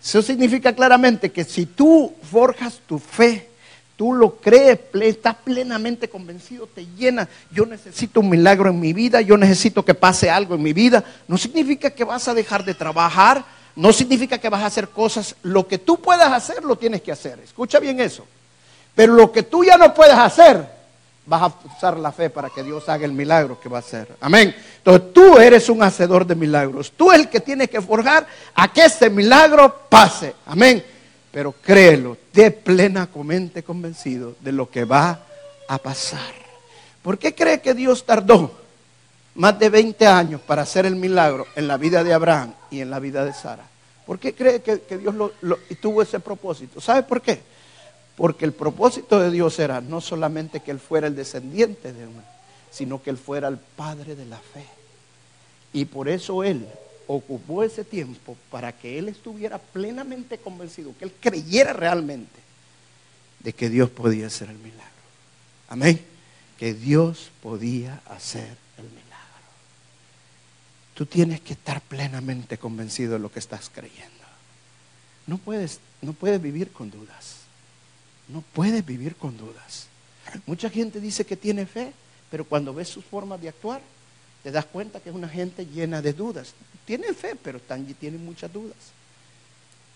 Eso 0.02 0.22
significa 0.22 0.74
claramente 0.74 1.34
que 1.34 1.44
si 1.44 1.66
tú 1.66 2.16
forjas 2.32 2.80
tu 2.88 2.98
fe 2.98 3.50
Tú 3.96 4.14
lo 4.14 4.36
crees, 4.36 4.80
estás 5.02 5.36
plenamente 5.36 6.10
convencido, 6.10 6.68
te 6.68 6.86
llena. 6.98 7.30
Yo 7.50 7.66
necesito 7.66 8.20
un 8.20 8.30
milagro 8.30 8.70
en 8.70 8.80
mi 8.80 8.92
vida, 8.92 9.22
yo 9.22 9.38
necesito 9.38 9.86
que 9.86 9.94
pase 9.94 10.30
algo 10.30 10.56
en 10.56 10.64
mi 10.64 10.74
vida. 10.74 11.04
No 11.30 11.38
significa 11.38 11.90
que 11.90 12.04
vas 12.04 12.28
a 12.28 12.34
dejar 12.34 12.66
de 12.66 12.74
trabajar, 12.74 13.46
no 13.74 13.94
significa 13.94 14.38
que 14.38 14.50
vas 14.50 14.64
a 14.64 14.66
hacer 14.66 14.90
cosas. 14.90 15.36
Lo 15.44 15.66
que 15.66 15.78
tú 15.78 16.02
puedas 16.02 16.30
hacer, 16.32 16.66
lo 16.66 16.76
tienes 16.76 17.02
que 17.02 17.14
hacer. 17.14 17.40
Escucha 17.40 17.80
bien 17.80 18.02
eso. 18.02 18.26
Pero 18.96 19.14
lo 19.14 19.32
que 19.32 19.44
tú 19.44 19.64
ya 19.64 19.78
no 19.78 19.94
puedes 19.94 20.18
hacer, 20.18 20.66
vas 21.26 21.44
a 21.44 21.54
usar 21.78 21.98
la 21.98 22.12
fe 22.12 22.30
para 22.30 22.50
que 22.50 22.64
Dios 22.64 22.90
haga 22.90 23.06
el 23.06 23.14
milagro 23.14 23.62
que 23.62 23.70
va 23.70 23.78
a 23.78 23.80
hacer. 23.80 24.10
Amén. 24.20 24.54
Entonces 24.78 25.14
tú 25.14 25.38
eres 25.38 25.70
un 25.70 25.82
hacedor 25.82 26.28
de 26.28 26.36
milagros. 26.36 26.92
Tú 26.98 27.14
el 27.14 27.30
que 27.30 27.40
tienes 27.40 27.70
que 27.70 27.82
forjar 27.82 28.28
a 28.56 28.74
que 28.74 28.84
ese 28.84 29.10
milagro 29.10 29.88
pase. 29.90 30.36
Amén 30.46 30.84
pero 31.36 31.52
créelo, 31.52 32.16
de 32.32 32.50
plenamente 32.50 33.62
convencido 33.62 34.38
de 34.40 34.54
lo 34.54 34.70
que 34.70 34.86
va 34.86 35.20
a 35.68 35.78
pasar. 35.80 36.34
¿Por 37.02 37.18
qué 37.18 37.36
cree 37.36 37.60
que 37.60 37.74
Dios 37.74 38.06
tardó 38.06 38.58
más 39.34 39.60
de 39.60 39.68
20 39.68 40.08
años 40.08 40.40
para 40.40 40.62
hacer 40.62 40.86
el 40.86 40.96
milagro 40.96 41.46
en 41.58 41.68
la 41.68 41.76
vida 41.76 42.06
de 42.06 42.14
Abraham 42.14 42.54
y 42.72 42.80
en 42.80 42.90
la 42.90 43.00
vida 43.00 43.26
de 43.26 43.34
Sara? 43.34 43.68
¿Por 44.06 44.18
qué 44.18 44.34
cree 44.34 44.62
que, 44.62 44.98
Dios 44.98 45.14
tuvo 45.82 46.02
ese 46.02 46.22
propósito? 46.22 46.80
¿Sabe 46.80 47.04
por 47.04 47.22
qué? 47.22 47.42
Porque 48.16 48.46
el 48.46 48.54
propósito 48.54 49.20
de 49.20 49.30
Dios 49.30 49.60
era 49.60 49.82
no 49.82 50.00
solamente 50.00 50.62
que 50.62 50.72
Él 50.72 50.80
fuera 50.80 51.08
el 51.08 51.18
descendiente 51.18 51.92
de 51.92 52.08
uno, 52.08 52.24
sino 52.72 53.04
que 53.04 53.10
Él 53.10 53.18
fuera 53.18 53.50
el 53.50 53.58
padre 53.58 54.16
de 54.16 54.26
la 54.26 54.38
fe. 54.38 54.66
Y 55.74 55.84
por 55.84 56.08
eso 56.08 56.46
Él 56.46 56.66
ocupó 57.08 57.64
ese 57.64 57.84
tiempo 57.84 58.38
para 58.50 58.72
que 58.72 58.98
él 58.98 59.10
estuviera 59.10 59.58
plenamente 59.58 60.38
convencido, 60.38 60.94
que 60.98 61.06
él 61.06 61.14
creyera 61.20 61.74
realmente 61.74 62.40
de 63.40 63.54
que 63.54 63.70
Dios 63.70 63.90
podía 63.90 64.28
hacer 64.28 64.50
el 64.50 64.58
milagro. 64.58 64.84
Amén. 65.68 66.04
Que 66.58 66.74
Dios 66.74 67.32
podía 67.42 68.02
hacer 68.08 68.58
el 68.78 68.86
milagro. 68.86 69.06
Tú 70.94 71.06
tienes 71.06 71.42
que 71.42 71.54
estar 71.54 71.82
plenamente 71.82 72.58
convencido 72.58 73.14
de 73.14 73.20
lo 73.20 73.32
que 73.32 73.40
estás 73.40 73.70
creyendo. 73.70 74.14
No 75.28 75.38
puedes, 75.38 75.80
no 76.02 76.14
puedes 76.14 76.42
vivir 76.42 76.72
con 76.72 76.90
dudas. 76.90 77.38
No 78.28 78.42
puedes 78.42 78.86
vivir 78.86 79.16
con 79.16 79.38
dudas. 79.38 79.88
Mucha 80.46 80.70
gente 80.70 81.00
dice 81.00 81.26
que 81.26 81.36
tiene 81.36 81.66
fe, 81.66 81.94
pero 82.32 82.46
cuando 82.46 82.74
ves 82.74 82.90
sus 82.90 83.06
formas 83.06 83.40
de 83.42 83.50
actuar, 83.50 83.82
te 84.46 84.52
das 84.52 84.66
cuenta 84.66 85.00
que 85.00 85.10
es 85.10 85.16
una 85.16 85.28
gente 85.28 85.66
llena 85.66 86.04
de 86.04 86.14
dudas. 86.14 86.54
Tienen 86.86 87.16
fe, 87.16 87.36
pero 87.36 87.60
también 87.60 87.96
tienen 87.96 88.24
muchas 88.24 88.54
dudas. 88.54 88.78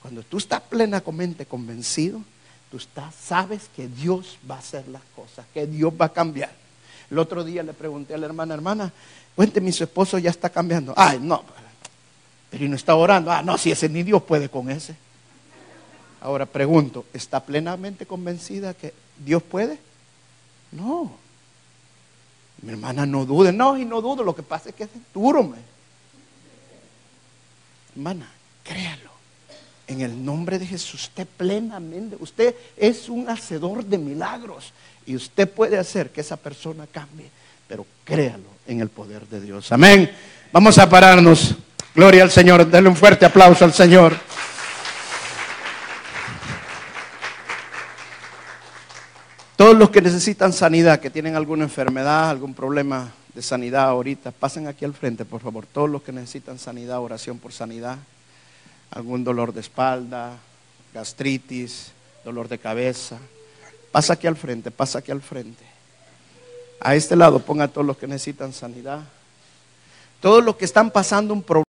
Cuando 0.02 0.24
tú 0.24 0.40
estás 0.40 0.60
plenamente 0.62 1.46
convencido, 1.46 2.20
tú 2.72 2.78
estás, 2.78 3.14
sabes 3.14 3.70
que 3.76 3.88
Dios 3.88 4.40
va 4.50 4.56
a 4.56 4.58
hacer 4.58 4.88
las 4.88 5.04
cosas, 5.16 5.46
que 5.54 5.68
Dios 5.68 5.94
va 5.94 6.06
a 6.06 6.14
cambiar. 6.14 6.50
El 7.12 7.20
otro 7.20 7.44
día 7.44 7.62
le 7.62 7.74
pregunté 7.74 8.16
a 8.16 8.18
la 8.18 8.26
hermana, 8.26 8.56
hermana, 8.56 8.92
cuénteme, 9.36 9.72
su 9.72 9.84
esposo 9.84 10.18
ya 10.18 10.32
está 10.32 10.50
cambiando. 10.50 10.96
Ay, 10.98 11.20
no, 11.22 11.44
pero 12.50 12.68
no 12.68 12.76
está 12.76 12.96
orando. 12.96 13.32
Ah, 13.32 13.44
no, 13.44 13.56
si 13.56 13.70
ese 13.70 13.88
ni 13.88 14.02
Dios 14.02 14.24
puede 14.24 14.50
con 14.50 14.72
ese. 14.72 14.96
Ahora 16.22 16.48
pregunto, 16.48 17.06
¿está 17.14 17.40
plenamente 17.46 18.08
convencida 18.08 18.74
que 18.74 18.96
Dios 19.24 19.44
puede? 19.44 19.78
No. 20.72 21.29
Mi 22.62 22.72
hermana 22.72 23.06
no 23.06 23.26
dude, 23.26 23.52
no, 23.52 23.78
y 23.78 23.86
no 23.86 24.02
dudo, 24.02 24.24
lo 24.24 24.36
que 24.36 24.44
pasa 24.44 24.70
es 24.70 24.76
que 24.76 24.84
es 24.84 24.90
duro, 25.14 25.44
me. 25.44 25.58
Hermana, 27.96 28.30
créalo. 28.64 29.10
En 29.88 30.02
el 30.02 30.24
nombre 30.24 30.60
de 30.60 30.68
Jesús, 30.68 31.06
usted 31.06 31.26
plenamente, 31.26 32.16
usted 32.20 32.54
es 32.78 33.10
un 33.10 33.28
hacedor 33.28 33.84
de 33.84 33.98
milagros 33.98 34.72
y 35.06 35.16
usted 35.16 35.50
puede 35.50 35.80
hacer 35.80 36.12
que 36.12 36.22
esa 36.22 36.38
persona 36.38 36.86
cambie, 36.86 37.30
pero 37.68 37.86
créalo 38.04 38.50
en 38.68 38.82
el 38.82 38.90
poder 38.90 39.26
de 39.28 39.42
Dios. 39.42 39.72
Amén. 39.72 40.12
Vamos 40.52 40.78
a 40.78 40.88
pararnos. 40.88 41.56
Gloria 41.96 42.22
al 42.24 42.30
Señor. 42.30 42.70
Denle 42.70 42.90
un 42.90 42.96
fuerte 42.96 43.26
aplauso 43.26 43.66
al 43.66 43.74
Señor. 43.74 44.16
Todos 49.60 49.76
los 49.76 49.90
que 49.90 50.02
necesitan 50.02 50.54
sanidad, 50.54 51.02
que 51.02 51.10
tienen 51.10 51.36
alguna 51.36 51.66
enfermedad, 51.66 52.30
algún 52.30 52.54
problema 52.54 53.12
de 53.34 53.42
sanidad 53.42 53.90
ahorita, 53.90 54.32
pasen 54.32 54.68
aquí 54.68 54.86
al 54.86 54.94
frente, 54.94 55.26
por 55.26 55.42
favor. 55.42 55.66
Todos 55.66 55.90
los 55.90 56.02
que 56.02 56.14
necesitan 56.14 56.58
sanidad, 56.58 57.02
oración 57.02 57.40
por 57.40 57.52
sanidad, 57.52 57.98
algún 58.90 59.26
dolor 59.26 59.52
de 59.52 59.60
espalda, 59.60 60.38
gastritis, 60.94 61.92
dolor 62.24 62.48
de 62.48 62.58
cabeza, 62.58 63.18
pasa 63.92 64.14
aquí 64.14 64.28
al 64.28 64.38
frente, 64.38 64.72
pasa 64.72 65.00
aquí 65.00 65.12
al 65.12 65.22
frente. 65.22 65.66
A 66.80 66.96
este 66.96 67.18
lado 67.18 67.40
ponga 67.40 67.66
a 67.66 67.68
todos 67.68 67.86
los 67.86 67.98
que 67.98 68.08
necesitan 68.08 68.54
sanidad. 68.54 69.02
Todos 70.22 70.42
los 70.42 70.56
que 70.56 70.64
están 70.64 70.90
pasando 70.90 71.34
un 71.34 71.44
problema. 71.44 71.66